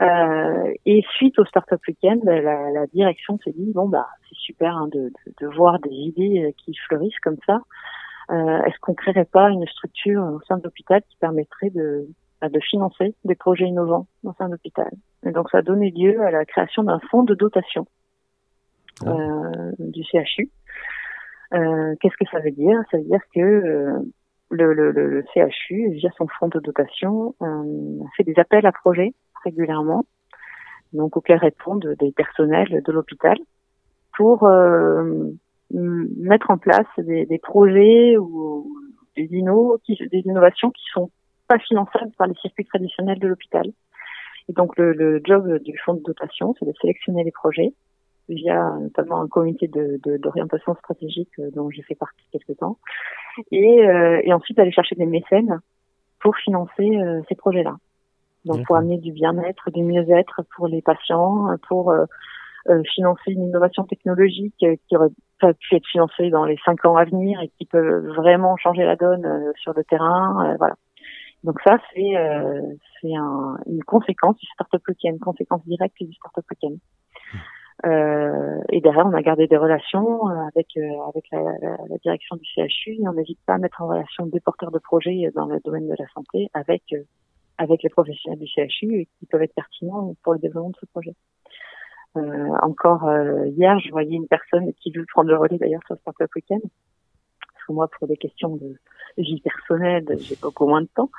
Euh, 0.02 0.74
et 0.86 1.06
suite 1.16 1.38
au 1.38 1.46
Startup 1.46 1.80
Weekend, 1.88 2.24
la, 2.24 2.42
la 2.42 2.88
direction 2.88 3.38
s'est 3.44 3.52
dit 3.52 3.72
bon 3.74 3.88
bah 3.88 4.08
c'est 4.28 4.38
super 4.38 4.76
hein, 4.76 4.88
de, 4.92 5.00
de, 5.00 5.34
de, 5.42 5.48
voir 5.56 5.80
des 5.80 5.92
idées 5.92 6.46
euh, 6.46 6.52
qui 6.58 6.74
fleurissent 6.88 7.20
comme 7.20 7.38
ça. 7.46 7.62
Euh, 8.32 8.64
Est-ce 8.64 8.80
qu'on 8.82 8.94
créerait 8.94 9.26
pas 9.26 9.50
une 9.50 9.66
structure 9.68 10.22
au 10.24 10.42
sein 10.48 10.58
de 10.58 10.64
l'hôpital 10.64 11.02
qui 11.10 11.18
permettrait 11.18 11.70
de 11.70 12.08
bah, 12.42 12.50
de 12.50 12.60
financer 12.60 13.16
des 13.26 13.36
projets 13.36 13.66
innovants 13.66 14.08
au 14.24 14.34
sein 14.34 14.48
de 14.48 14.52
l'hôpital? 14.52 14.92
Et 15.26 15.32
donc 15.32 15.50
ça 15.52 15.60
a 15.60 15.62
donné 15.62 15.92
lieu 15.92 16.22
à 16.22 16.32
la 16.32 16.46
création 16.46 16.84
d'un 16.84 17.00
fonds 17.12 17.24
de 17.24 17.36
dotation 17.36 17.86
ah. 19.06 19.10
euh, 19.10 19.72
du 19.80 20.04
CHU 20.04 20.50
qu'est-ce 21.52 22.18
que 22.18 22.30
ça 22.32 22.40
veut 22.40 22.52
dire? 22.52 22.80
Ça 22.92 22.98
veut 22.98 23.04
dire 23.04 23.22
que 23.34 23.40
euh, 23.40 24.00
le, 24.50 24.74
le, 24.74 24.92
le, 24.92 25.24
CHU, 25.34 25.92
via 25.92 26.10
son 26.18 26.28
fonds 26.28 26.48
de 26.48 26.60
dotation, 26.60 27.36
euh, 27.42 28.04
fait 28.18 28.24
des 28.24 28.38
appels 28.38 28.66
à 28.66 28.72
projets 28.72 29.14
régulièrement, 29.44 30.06
donc 30.94 31.16
auxquels 31.18 31.40
répondent 31.40 31.96
des 32.00 32.12
personnels 32.12 32.82
de 32.84 32.92
l'hôpital 32.92 33.38
pour 34.18 34.50
mettre 35.72 36.52
en 36.52 36.58
place 36.58 36.88
des, 36.98 37.26
des, 37.26 37.38
projets 37.38 38.18
ou 38.18 38.70
des, 39.16 39.30
inno, 39.32 39.78
qui, 39.86 39.96
des 40.12 40.22
innovations 40.26 40.72
qui 40.72 40.84
sont 40.92 41.10
pas 41.48 41.60
finançables 41.60 42.12
par 42.18 42.28
les 42.28 42.34
circuits 42.36 42.66
traditionnels 42.66 43.20
de 43.20 43.28
l'hôpital. 43.28 43.66
Et 44.50 44.54
donc 44.54 44.78
le, 44.78 44.94
le 44.94 45.22
job 45.24 45.60
du 45.60 45.78
fonds 45.78 45.94
de 45.94 46.04
dotation, 46.04 46.54
c'est 46.60 46.66
de 46.66 46.74
sélectionner 46.82 47.24
les 47.24 47.32
projets, 47.32 47.74
via 48.30 48.76
notamment 48.80 49.22
un 49.22 49.28
comité 49.28 49.68
d'orientation 49.68 50.74
de, 50.74 50.78
stratégique 50.78 51.32
euh, 51.40 51.50
dont 51.54 51.70
j'ai 51.70 51.82
fait 51.82 51.96
partie 51.96 52.24
quelque 52.32 52.54
temps, 52.54 52.78
et, 53.52 53.86
euh, 53.86 54.22
et 54.24 54.34
ensuite 54.34 54.60
aller 54.60 54.72
chercher 54.72 54.96
des 54.96 55.06
mécènes 55.06 55.60
pour 56.20 56.36
financer 56.38 56.98
euh, 56.98 57.22
ces 57.28 57.36
projets-là. 57.36 57.76
Donc 58.46 58.66
pour 58.66 58.78
amener 58.78 58.98
du 58.98 59.12
bien-être, 59.12 59.70
du 59.72 59.84
mieux-être 59.84 60.44
pour 60.56 60.68
les 60.68 60.82
patients, 60.82 61.58
pour 61.68 61.94
financer 62.94 63.32
une 63.32 63.50
innovation 63.50 63.84
technologique 63.84 64.56
qui 64.58 64.96
aurait 64.96 65.10
pas 65.42 65.54
pu 65.54 65.76
être 65.76 65.86
financées 65.86 66.30
dans 66.30 66.46
les 66.46 66.58
cinq 66.64 66.86
ans 66.86 66.96
à 66.96 67.04
venir 67.04 67.42
et 67.42 67.50
qui 67.58 67.66
peuvent 67.66 68.08
vraiment 68.16 68.56
changer 68.56 68.86
la 68.86 68.96
donne 68.96 69.54
sur 69.58 69.74
le 69.74 69.84
terrain. 69.84 70.56
voilà. 70.58 70.76
Donc 71.44 71.60
ça, 71.66 71.80
c'est 71.94 72.14
c'est 73.02 73.14
un, 73.14 73.58
une 73.68 73.84
conséquence 73.84 74.38
du 74.38 74.48
startup 74.54 74.88
week-end, 74.88 75.18
conséquence 75.20 75.66
directe 75.66 76.02
du 76.02 76.14
startup 76.14 76.46
week-end. 76.50 76.78
Euh, 77.86 78.62
et 78.70 78.82
derrière, 78.82 79.06
on 79.06 79.14
a 79.14 79.22
gardé 79.22 79.48
des 79.48 79.58
relations 79.58 80.28
avec 80.28 80.78
avec 81.08 81.26
la, 81.32 81.40
la, 81.62 81.78
la, 81.90 81.98
direction 82.04 82.36
du 82.36 82.44
CHU 82.44 82.98
et 83.02 83.08
on 83.08 83.14
n'hésite 83.14 83.40
pas 83.46 83.54
à 83.54 83.58
mettre 83.58 83.82
en 83.82 83.88
relation 83.88 84.26
des 84.26 84.42
porteurs 84.42 84.72
de 84.72 84.80
projets 84.80 85.32
dans 85.34 85.46
le 85.46 85.60
domaine 85.64 85.88
de 85.88 85.96
la 85.98 86.08
santé 86.14 86.50
avec 86.54 86.84
avec 87.58 87.84
les 87.84 87.90
professionnels 87.90 88.40
du 88.40 88.48
CHU 88.48 89.08
qui 89.20 89.26
peuvent 89.26 89.44
être 89.44 89.54
pertinents 89.54 90.16
pour 90.24 90.34
le 90.34 90.40
développement 90.40 90.72
de 90.72 90.78
ce 90.80 90.86
projet. 90.88 91.16
Euh, 92.18 92.50
encore 92.64 93.08
euh, 93.08 93.48
hier, 93.48 93.78
je 93.80 93.92
voyais 93.92 94.16
une 94.16 94.28
personne 94.28 94.74
qui 94.74 94.92
veut 94.92 95.06
prendre 95.12 95.30
le 95.30 95.38
relais 95.38 95.58
d'ailleurs 95.58 95.84
sur 95.86 95.98
Startup 95.98 96.30
Weekend. 96.36 96.62
Parce 96.62 97.66
que 97.68 97.74
moi, 97.74 97.88
pour 97.88 98.08
des 98.08 98.18
questions 98.18 98.56
de 98.56 98.78
vie 99.18 99.42
personnelle, 99.42 100.06
j'ai 100.20 100.36
beaucoup 100.42 100.68
moins 100.68 100.82
de 100.82 100.90
temps. 100.96 101.10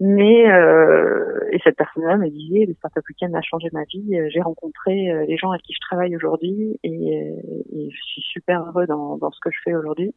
Mais 0.00 0.50
euh, 0.50 1.48
et 1.52 1.58
cette 1.64 1.76
personne-là 1.76 2.16
me 2.16 2.28
disait, 2.28 2.66
le 2.66 2.74
Startup 2.74 3.02
Weekend 3.08 3.34
a 3.34 3.42
changé 3.42 3.68
ma 3.72 3.84
vie. 3.84 4.18
J'ai 4.28 4.40
rencontré 4.40 5.26
les 5.26 5.36
gens 5.36 5.50
avec 5.50 5.62
qui 5.62 5.72
je 5.72 5.80
travaille 5.80 6.14
aujourd'hui 6.16 6.78
et, 6.82 6.88
et, 6.88 7.90
je 7.90 8.02
suis 8.02 8.22
super 8.22 8.64
heureux 8.64 8.86
dans, 8.86 9.18
ce 9.30 9.40
que 9.40 9.50
je 9.50 9.58
fais 9.64 9.74
aujourd'hui. 9.74 10.14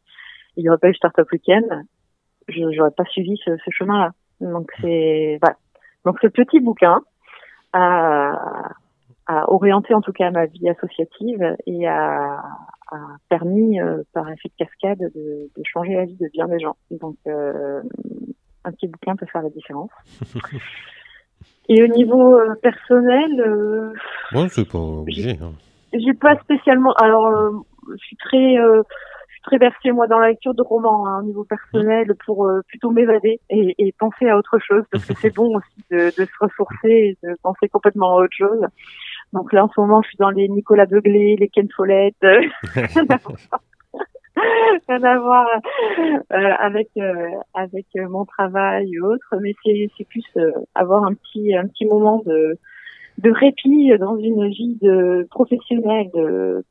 Il 0.58 0.64
n'y 0.64 0.70
aurait 0.70 0.78
pas 0.78 0.90
eu 0.90 0.96
Startup 0.96 1.30
Weekend, 1.32 1.66
je 2.48 2.60
n'aurais 2.60 2.92
pas 2.92 3.06
suivi 3.06 3.38
ce, 3.44 3.52
chemin-là. 3.70 4.12
Donc 4.42 4.72
c'est 4.82 5.38
voilà. 5.42 5.58
Donc 6.06 6.20
ce 6.22 6.28
petit 6.28 6.60
bouquin 6.60 7.02
a, 7.72 8.70
a, 9.28 9.52
orienté 9.52 9.94
en 9.94 10.02
tout 10.02 10.12
cas 10.12 10.30
ma 10.32 10.46
vie 10.46 10.70
associative 10.70 11.56
et 11.66 11.88
a, 12.94 12.98
a 12.98 13.18
permis 13.30 13.80
euh, 13.80 14.04
par 14.14 14.30
effet 14.30 14.50
de 14.50 14.66
cascade 14.66 15.00
de, 15.00 15.50
de, 15.56 15.64
changer 15.64 15.96
la 15.96 16.06
vie 16.06 16.16
de 16.16 16.28
bien 16.34 16.48
des 16.48 16.60
gens. 16.60 16.76
Donc 16.92 17.18
euh, 17.28 17.82
un 18.64 18.72
petit 18.72 18.88
bouquin 18.88 19.16
peut 19.16 19.26
faire 19.26 19.42
la 19.42 19.50
différence. 19.50 19.92
et 21.70 21.84
au 21.84 21.88
niveau 21.88 22.38
euh, 22.38 22.56
personnel, 22.62 23.94
bon, 24.32 24.48
c'est 24.50 24.70
pas 24.70 24.80
obligé. 24.80 25.38
Hein. 25.42 25.54
J'ai 25.94 26.14
pas 26.14 26.36
spécialement. 26.40 26.94
Alors, 26.94 27.30
je 27.90 27.98
suis 27.98 28.16
très 28.18 28.58
très 29.44 29.58
versée 29.58 29.92
moi 29.92 30.08
dans 30.08 30.20
la 30.20 30.30
lecture 30.30 30.54
de 30.54 30.64
romans 30.64 31.06
hein, 31.08 31.20
au 31.20 31.24
niveau 31.24 31.44
personnel 31.44 32.14
pour 32.26 32.48
euh, 32.48 32.62
plutôt 32.68 32.92
m'évader 32.92 33.40
et, 33.50 33.76
et, 33.78 33.94
penser 34.00 34.28
à 34.28 34.38
autre 34.38 34.58
chose 34.60 34.84
parce 34.92 35.06
que 35.06 35.14
c'est 35.16 35.30
bon 35.36 35.58
aussi 35.58 35.84
de, 35.92 36.06
de, 36.06 36.26
se 36.26 36.38
ressourcer 36.40 36.90
et 36.90 37.18
de 37.24 37.36
penser 37.44 37.68
complètement 37.70 38.18
à 38.18 38.24
autre 38.24 38.36
chose. 38.36 38.62
Donc 39.34 39.52
là 39.52 39.66
en 39.66 39.70
ce 39.70 39.80
moment 39.80 40.02
je 40.02 40.10
suis 40.10 40.18
dans 40.18 40.30
les 40.30 40.48
Nicolas 40.48 40.86
Beuglé, 40.86 41.36
les 41.38 41.50
Ken 41.50 41.68
Follett, 41.76 42.16
rien 44.88 45.04
à 45.04 45.20
voir 45.20 45.48
euh, 46.32 46.54
avec 46.60 46.90
euh, 46.98 47.30
avec 47.54 47.88
mon 47.96 48.26
travail 48.26 49.00
ou 49.00 49.06
autre, 49.08 49.36
mais 49.42 49.54
c'est 49.64 49.90
c'est 49.98 50.08
plus 50.08 50.26
avoir 50.76 51.04
un 51.04 51.14
petit 51.14 51.56
un 51.56 51.68
petit 51.68 51.86
moment 51.86 52.22
de 52.26 52.58
de 53.20 53.32
répit 53.32 53.92
dans 54.00 54.18
une 54.18 54.48
vie 54.48 54.78
de 54.82 55.28
professionnelle 55.30 56.10
de 56.14 56.64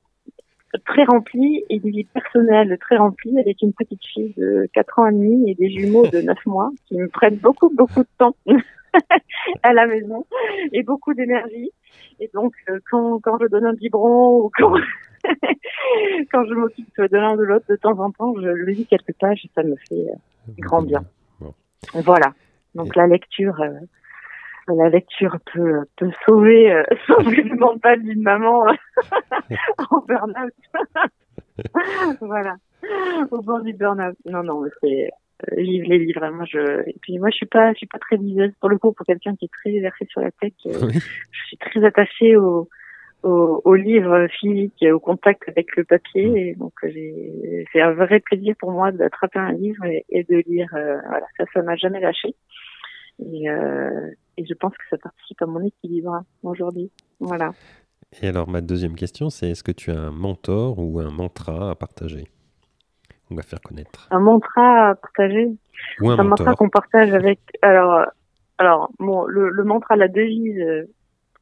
très 0.87 1.05
remplie 1.05 1.65
et 1.69 1.77
une 1.77 1.91
vie 1.91 2.05
personnelle 2.05 2.77
très 2.81 2.97
remplie 2.97 3.39
avec 3.39 3.61
une 3.63 3.73
petite 3.73 4.05
fille 4.05 4.35
de 4.37 4.69
4 4.75 4.99
ans 4.99 5.07
et 5.07 5.13
demi 5.13 5.51
et 5.51 5.55
des 5.55 5.71
jumeaux 5.71 6.07
de 6.07 6.21
9 6.21 6.47
mois 6.47 6.71
qui 6.87 6.97
me 6.97 7.09
prennent 7.09 7.37
beaucoup, 7.37 7.71
beaucoup 7.75 8.01
de 8.01 8.09
temps 8.19 8.35
à 9.63 9.73
la 9.73 9.87
maison 9.87 10.27
et 10.73 10.83
beaucoup 10.83 11.15
d'énergie. 11.15 11.71
Et 12.21 12.31
donc, 12.33 12.55
euh, 12.69 12.79
quand, 12.91 13.21
quand 13.21 13.39
je 13.41 13.47
donne 13.47 13.67
un 13.67 13.75
biberon 13.75 14.43
ou 14.43 14.51
quand, 14.57 14.75
quand 16.33 16.45
je 16.45 16.55
m'occupe 16.55 17.01
de 17.01 17.17
l'un 17.17 17.35
ou 17.35 17.37
de 17.37 17.45
l'autre 17.45 17.67
de 17.69 17.77
temps 17.77 17.99
en 17.99 18.11
temps, 18.11 18.35
je 18.41 18.49
lis 18.49 18.87
quelques 18.87 19.15
pages 19.19 19.45
et 19.45 19.51
ça 19.55 19.63
me 19.63 19.77
fait 19.89 20.07
euh, 20.09 20.53
grand 20.59 20.83
bien. 20.83 21.05
Voilà. 21.95 22.33
Donc, 22.75 22.95
la 22.97 23.07
lecture, 23.07 23.61
euh, 23.61 23.81
la 24.69 24.89
lecture 24.89 25.37
peut, 25.53 25.85
peut 25.97 26.11
sauver, 26.27 26.73
euh, 26.73 26.83
sauver 27.07 27.43
le 27.43 27.57
mental 27.57 28.03
d'une 28.03 28.23
maman 28.23 28.65
en 29.91 29.99
burn-out. 30.07 30.53
voilà, 32.21 32.57
au 33.31 33.43
bord 33.43 33.63
du 33.63 33.73
burn-out. 33.73 34.17
Non, 34.25 34.43
non, 34.43 34.65
c'est 34.81 35.11
livre 35.57 35.89
les 35.89 35.99
livres. 35.99 36.29
Moi, 36.31 36.45
je 36.49 36.89
et 36.89 36.97
puis 37.01 37.19
moi, 37.19 37.31
je 37.31 37.37
suis 37.37 37.47
pas, 37.47 37.73
je 37.73 37.79
suis 37.79 37.87
pas 37.87 37.99
très 37.99 38.17
liseuse 38.17 38.53
pour 38.61 38.69
le 38.69 38.79
coup 38.79 38.93
pour 38.93 39.07
quelqu'un 39.07 39.35
qui 39.37 39.47
est 39.47 39.53
très 39.53 39.79
versé 39.81 40.07
sur 40.11 40.21
la 40.21 40.31
tech. 40.31 40.53
Euh, 40.67 40.91
je 41.31 41.47
suis 41.47 41.57
très 41.57 41.85
attachée 41.85 42.37
au, 42.37 42.69
au, 43.23 43.63
au 43.65 43.75
livre 43.75 44.27
physique, 44.39 44.85
au 44.93 45.01
contact 45.01 45.49
avec 45.49 45.77
le 45.77 45.85
papier. 45.85 46.27
Mm. 46.27 46.37
Et 46.37 46.55
donc, 46.55 46.73
c'est 47.73 47.81
un 47.81 47.93
vrai 47.93 48.21
plaisir 48.21 48.55
pour 48.59 48.73
moi 48.73 48.93
d'attraper 48.93 49.39
un 49.39 49.53
livre 49.53 49.85
et, 49.85 50.05
et 50.11 50.25
de 50.25 50.43
lire. 50.47 50.69
Euh, 50.75 50.99
voilà, 51.09 51.27
ça, 51.37 51.45
ça 51.53 51.63
m'a 51.63 51.77
jamais 51.77 52.01
lâché. 52.01 52.35
Et, 53.19 53.49
euh, 53.51 54.11
et 54.37 54.45
je 54.45 54.55
pense 54.55 54.73
que 54.73 54.85
ça 54.91 54.99
participe 54.99 55.41
à 55.43 55.47
mon 55.47 55.65
équilibre 55.65 56.23
aujourd'hui. 56.43 56.91
Voilà. 57.21 57.53
Et 58.21 58.29
alors, 58.29 58.49
ma 58.49 58.61
deuxième 58.61 58.95
question, 58.95 59.31
c'est 59.31 59.51
est-ce 59.51 59.63
que 59.63 59.73
tu 59.73 59.91
as 59.91 59.99
un 59.99 60.11
mentor 60.11 60.79
ou 60.79 60.99
un 60.99 61.11
mantra 61.11 61.71
à 61.71 61.75
partager? 61.75 62.25
On 63.33 63.37
va 63.37 63.43
faire 63.43 63.61
connaître. 63.61 64.09
Un 64.11 64.21
mantra 64.21 64.91
à 64.91 64.95
partager 64.95 65.49
Ou 66.01 66.11
un, 66.11 66.19
un 66.19 66.25
mantra 66.25 66.55
qu'on 66.55 66.69
partage 66.69 67.13
avec. 67.13 67.41
Alors, 67.63 68.07
alors 68.59 68.91
bon, 68.99 69.25
le, 69.25 69.49
le 69.49 69.65
mantra, 69.65 69.97
la 69.97 70.09
devise 70.09 70.61
euh, 70.61 70.85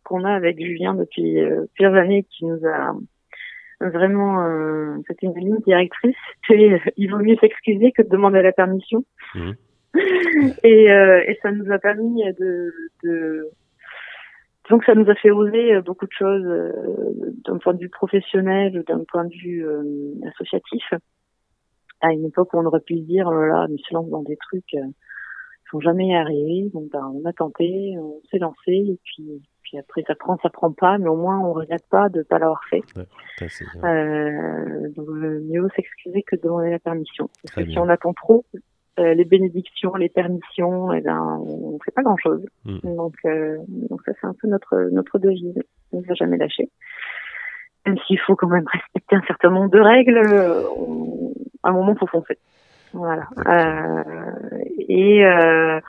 qu'on 0.04 0.24
a 0.24 0.32
avec 0.32 0.58
Julien 0.58 0.94
depuis 0.94 1.40
euh, 1.40 1.66
plusieurs 1.74 1.94
années, 1.94 2.24
qui 2.30 2.46
nous 2.46 2.60
a 2.66 2.94
vraiment. 3.80 4.44
Euh, 4.46 4.96
C'était 5.08 5.26
une 5.26 5.38
ligne 5.38 5.60
directrice. 5.66 6.16
C'est 6.48 6.80
il 6.96 7.10
vaut 7.10 7.18
mieux 7.18 7.36
s'excuser 7.40 7.92
que 7.92 8.02
de 8.02 8.08
demander 8.08 8.42
la 8.42 8.52
permission. 8.52 9.04
Mmh. 9.34 9.50
et, 10.62 10.92
euh, 10.92 11.24
et 11.26 11.36
ça 11.42 11.50
nous 11.50 11.72
a 11.72 11.78
permis 11.78 12.22
de, 12.38 12.72
de 13.02 13.50
donc 14.70 14.84
ça 14.84 14.94
nous 14.94 15.10
a 15.10 15.14
fait 15.16 15.32
oser 15.32 15.74
euh, 15.74 15.82
beaucoup 15.82 16.06
de 16.06 16.12
choses 16.12 16.46
euh, 16.46 16.72
d'un 17.44 17.58
point 17.58 17.74
de 17.74 17.80
vue 17.80 17.88
professionnel 17.88 18.78
ou 18.78 18.82
d'un 18.84 19.02
point 19.04 19.24
de 19.24 19.34
vue 19.34 19.66
euh, 19.66 19.82
associatif. 20.28 20.84
À 22.00 22.12
une 22.12 22.26
époque 22.26 22.52
où 22.54 22.58
on 22.58 22.64
aurait 22.64 22.80
pu 22.80 22.98
se 22.98 23.02
dire, 23.02 23.26
oh 23.28 23.32
là 23.32 23.46
là, 23.46 23.66
mais 23.68 23.76
se 23.78 23.94
lance 23.94 24.08
dans 24.08 24.22
des 24.22 24.36
trucs, 24.36 24.74
euh, 24.74 24.84
ils 24.86 25.70
sont 25.70 25.80
jamais 25.80 26.16
arrivés. 26.16 26.70
Donc 26.72 26.90
ben, 26.90 27.12
on 27.14 27.24
a 27.28 27.32
tenté, 27.32 27.94
on 27.98 28.20
s'est 28.30 28.38
lancé 28.38 28.72
et 28.72 28.98
puis 29.04 29.42
puis 29.62 29.78
après 29.78 30.02
ça 30.06 30.14
prend, 30.14 30.36
ça 30.42 30.50
prend 30.50 30.72
pas, 30.72 30.98
mais 30.98 31.08
au 31.08 31.16
moins 31.16 31.38
on 31.38 31.52
regrette 31.52 31.86
pas 31.90 32.08
de 32.08 32.22
pas 32.22 32.38
l'avoir 32.38 32.60
fait. 32.70 32.82
Ouais, 32.96 33.06
euh, 33.84 34.88
donc 34.96 35.08
mieux 35.08 35.68
s'excuser 35.76 36.22
que 36.22 36.36
de 36.36 36.42
demander 36.42 36.70
la 36.70 36.78
permission. 36.78 37.28
Parce 37.42 37.54
que 37.54 37.70
si 37.70 37.78
on 37.78 37.88
attend 37.88 38.12
trop, 38.12 38.44
euh, 38.98 39.14
les 39.14 39.24
bénédictions, 39.24 39.94
les 39.94 40.08
permissions, 40.08 40.92
eh 40.92 41.00
ben, 41.00 41.40
on 41.46 41.78
fait 41.84 41.92
pas 41.92 42.02
grand-chose. 42.02 42.44
Mm. 42.64 42.96
Donc, 42.96 43.14
euh, 43.24 43.56
donc 43.68 44.00
ça, 44.04 44.12
c'est 44.20 44.26
un 44.26 44.34
peu 44.34 44.48
notre 44.48 44.90
notre 44.90 45.18
devise. 45.18 45.54
On 45.92 46.00
ne 46.00 46.06
va 46.06 46.14
jamais 46.14 46.36
lâcher. 46.36 46.68
Même 47.86 47.96
s'il 48.06 48.18
faut 48.20 48.36
quand 48.36 48.48
même 48.48 48.66
respecter 48.66 49.16
un 49.16 49.22
certain 49.26 49.50
nombre 49.50 49.70
de 49.70 49.80
règles, 49.80 50.20
on, 50.76 51.32
à 51.62 51.70
un 51.70 51.72
moment, 51.72 51.94
faut 51.94 52.06
foncer. 52.06 52.38
Voilà. 52.92 53.28
Euh, 53.46 54.02
et 54.88 55.24
euh, 55.24 55.80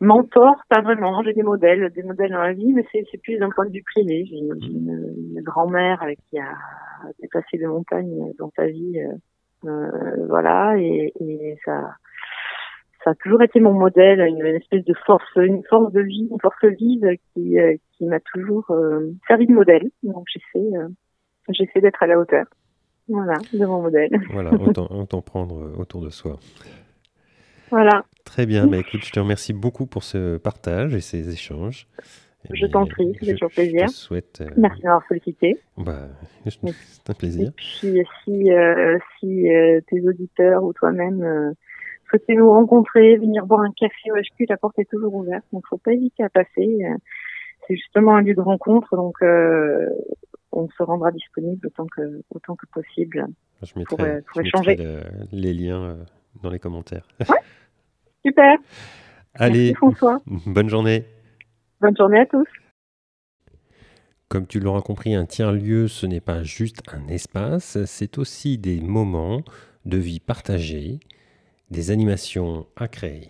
mentor, 0.00 0.56
pas 0.68 0.80
vraiment. 0.80 1.22
J'ai 1.22 1.34
des 1.34 1.42
modèles, 1.42 1.90
des 1.90 2.02
modèles 2.02 2.32
dans 2.32 2.42
la 2.42 2.52
vie, 2.52 2.72
mais 2.72 2.86
c'est 2.92 3.20
plus 3.22 3.38
d'un 3.38 3.50
point 3.50 3.66
de 3.66 3.72
vue 3.72 3.82
privé. 3.82 4.24
J'ai 4.28 4.36
une, 4.36 4.56
une, 4.62 5.14
une 5.36 5.42
grand-mère 5.42 6.04
qui 6.28 6.38
a 6.38 6.54
dépassé 7.20 7.58
des 7.58 7.66
montagnes 7.66 8.32
dans 8.38 8.50
sa 8.56 8.66
vie. 8.66 9.00
Euh, 9.66 10.26
voilà, 10.28 10.76
et, 10.78 11.12
et 11.20 11.56
ça 11.64 11.94
ça 13.04 13.10
a 13.10 13.14
toujours 13.14 13.42
été 13.42 13.60
mon 13.60 13.74
modèle, 13.74 14.20
une, 14.20 14.40
espèce 14.46 14.84
de 14.84 14.94
force, 15.06 15.30
une 15.36 15.62
force 15.64 15.92
de 15.92 16.00
vie, 16.00 16.26
une 16.30 16.40
force 16.40 16.64
vive 16.64 17.06
qui, 17.32 17.58
euh, 17.58 17.76
qui 17.92 18.06
m'a 18.06 18.18
toujours 18.20 18.70
euh, 18.70 19.12
servi 19.28 19.46
de 19.46 19.52
modèle. 19.52 19.90
Donc 20.02 20.24
j'essaie, 20.32 20.76
euh, 20.76 20.88
j'essaie 21.48 21.80
d'être 21.80 22.02
à 22.02 22.06
la 22.06 22.18
hauteur. 22.18 22.46
Voilà, 23.08 23.34
de 23.52 23.66
mon 23.66 23.82
modèle. 23.82 24.10
Voilà, 24.30 24.52
autant, 24.54 24.88
autant 24.90 25.20
prendre 25.20 25.78
autour 25.78 26.00
de 26.00 26.10
soi. 26.10 26.38
Voilà. 27.70 28.04
Très 28.24 28.46
bien, 28.46 28.66
bah, 28.66 28.78
écoute, 28.78 29.04
je 29.04 29.10
te 29.10 29.20
remercie 29.20 29.52
beaucoup 29.52 29.86
pour 29.86 30.04
ce 30.04 30.38
partage 30.38 30.94
et 30.94 31.00
ces 31.00 31.32
échanges. 31.32 31.86
Et 32.50 32.56
je 32.56 32.66
t'en 32.66 32.86
prie, 32.86 33.16
c'est 33.20 33.32
toujours 33.32 33.50
plaisir. 33.50 33.88
Souhaite, 33.88 34.42
euh... 34.42 34.50
Merci 34.56 34.82
d'avoir 34.82 35.06
sollicité. 35.08 35.58
Bah, 35.76 36.08
c'est 36.46 37.10
un 37.10 37.14
plaisir. 37.14 37.48
Et 37.48 37.52
puis, 37.52 38.06
si, 38.24 38.52
euh, 38.52 38.98
si 39.18 39.50
euh, 39.50 39.80
tes 39.88 40.06
auditeurs 40.06 40.62
ou 40.62 40.72
toi-même 40.72 41.54
souhaitez 42.08 42.34
nous 42.34 42.50
rencontrer, 42.50 43.16
venir 43.16 43.46
boire 43.46 43.62
un 43.62 43.72
café 43.72 44.10
au 44.10 44.16
HQ, 44.16 44.46
la 44.48 44.56
porte 44.56 44.78
est 44.78 44.88
toujours 44.90 45.14
ouverte, 45.14 45.44
donc 45.52 45.64
faut 45.68 45.78
pas 45.78 45.92
hésiter 45.92 46.22
à 46.22 46.28
passer. 46.28 46.78
C'est 47.66 47.76
justement 47.76 48.14
un 48.16 48.22
lieu 48.22 48.34
de 48.34 48.40
rencontre, 48.40 48.96
donc 48.96 49.16
euh, 49.22 49.88
on 50.54 50.68
se 50.68 50.82
rendra 50.82 51.10
disponible 51.10 51.66
autant 51.66 51.86
que 51.86 52.22
autant 52.30 52.56
que 52.56 52.66
possible 52.66 53.26
je 53.62 53.78
mettrai, 53.78 53.96
pour, 53.96 54.32
pour 54.32 54.42
je 54.42 54.46
échanger. 54.46 54.76
Le, 54.76 55.00
les 55.32 55.52
liens 55.54 55.98
dans 56.42 56.50
les 56.50 56.58
commentaires. 56.58 57.06
Ouais, 57.20 57.36
super. 58.26 58.58
Allez, 59.34 59.72
Merci 59.72 59.74
François. 59.74 60.22
Bonne 60.46 60.68
journée. 60.68 61.04
Bonne 61.80 61.96
journée 61.96 62.20
à 62.20 62.26
tous. 62.26 62.46
Comme 64.28 64.46
tu 64.46 64.58
l'auras 64.58 64.80
compris, 64.80 65.14
un 65.14 65.26
tiers-lieu, 65.26 65.86
ce 65.86 66.06
n'est 66.06 66.20
pas 66.20 66.42
juste 66.42 66.82
un 66.92 67.06
espace, 67.08 67.84
c'est 67.84 68.18
aussi 68.18 68.58
des 68.58 68.80
moments 68.80 69.42
de 69.84 69.98
vie 69.98 70.18
partagés, 70.18 70.98
des 71.70 71.90
animations 71.90 72.66
à 72.76 72.88
créer. 72.88 73.28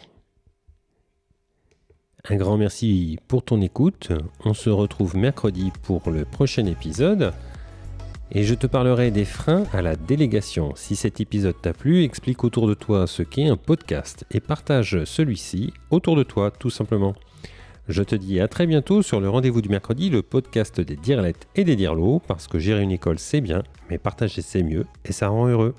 Un 2.31 2.37
grand 2.37 2.57
merci 2.57 3.19
pour 3.29 3.45
ton 3.45 3.61
écoute. 3.61 4.11
On 4.47 4.55
se 4.55 4.71
retrouve 4.71 5.15
mercredi 5.15 5.71
pour 5.83 6.11
le 6.11 6.25
prochain 6.25 6.65
épisode. 6.65 7.35
Et 8.33 8.45
je 8.45 8.55
te 8.55 8.67
parlerai 8.67 9.11
des 9.11 9.27
freins 9.27 9.65
à 9.75 9.83
la 9.83 9.95
délégation. 9.95 10.73
Si 10.75 10.97
cet 10.97 11.21
épisode 11.21 11.61
t'a 11.61 11.75
plu, 11.75 12.03
explique 12.03 12.43
autour 12.43 12.67
de 12.67 12.73
toi 12.73 13.07
ce 13.07 13.23
qu'est 13.23 13.47
un 13.47 13.59
podcast 13.59 14.25
et 14.31 14.41
partage 14.41 15.05
celui-ci 15.05 15.75
autour 15.91 16.17
de 16.17 16.23
toi 16.23 16.51
tout 16.51 16.71
simplement. 16.71 17.15
Je 17.89 18.03
te 18.03 18.15
dis 18.15 18.41
à 18.41 18.49
très 18.49 18.67
bientôt 18.67 19.03
sur 19.03 19.21
le 19.21 19.29
rendez-vous 19.29 19.61
du 19.61 19.69
mercredi, 19.69 20.09
le 20.09 20.23
podcast 20.23 20.81
des 20.81 20.97
dirlettes 20.97 21.47
et 21.57 21.65
des 21.65 21.77
dirlots, 21.77 22.23
parce 22.27 22.49
que 22.49 22.59
gérer 22.59 22.81
une 22.81 22.91
école 22.91 23.19
c'est 23.19 23.43
bien, 23.43 23.63
mais 23.91 23.99
partager 23.99 24.41
c'est 24.41 24.63
mieux 24.63 24.87
et 25.05 25.13
ça 25.13 25.29
rend 25.29 25.47
heureux. 25.49 25.75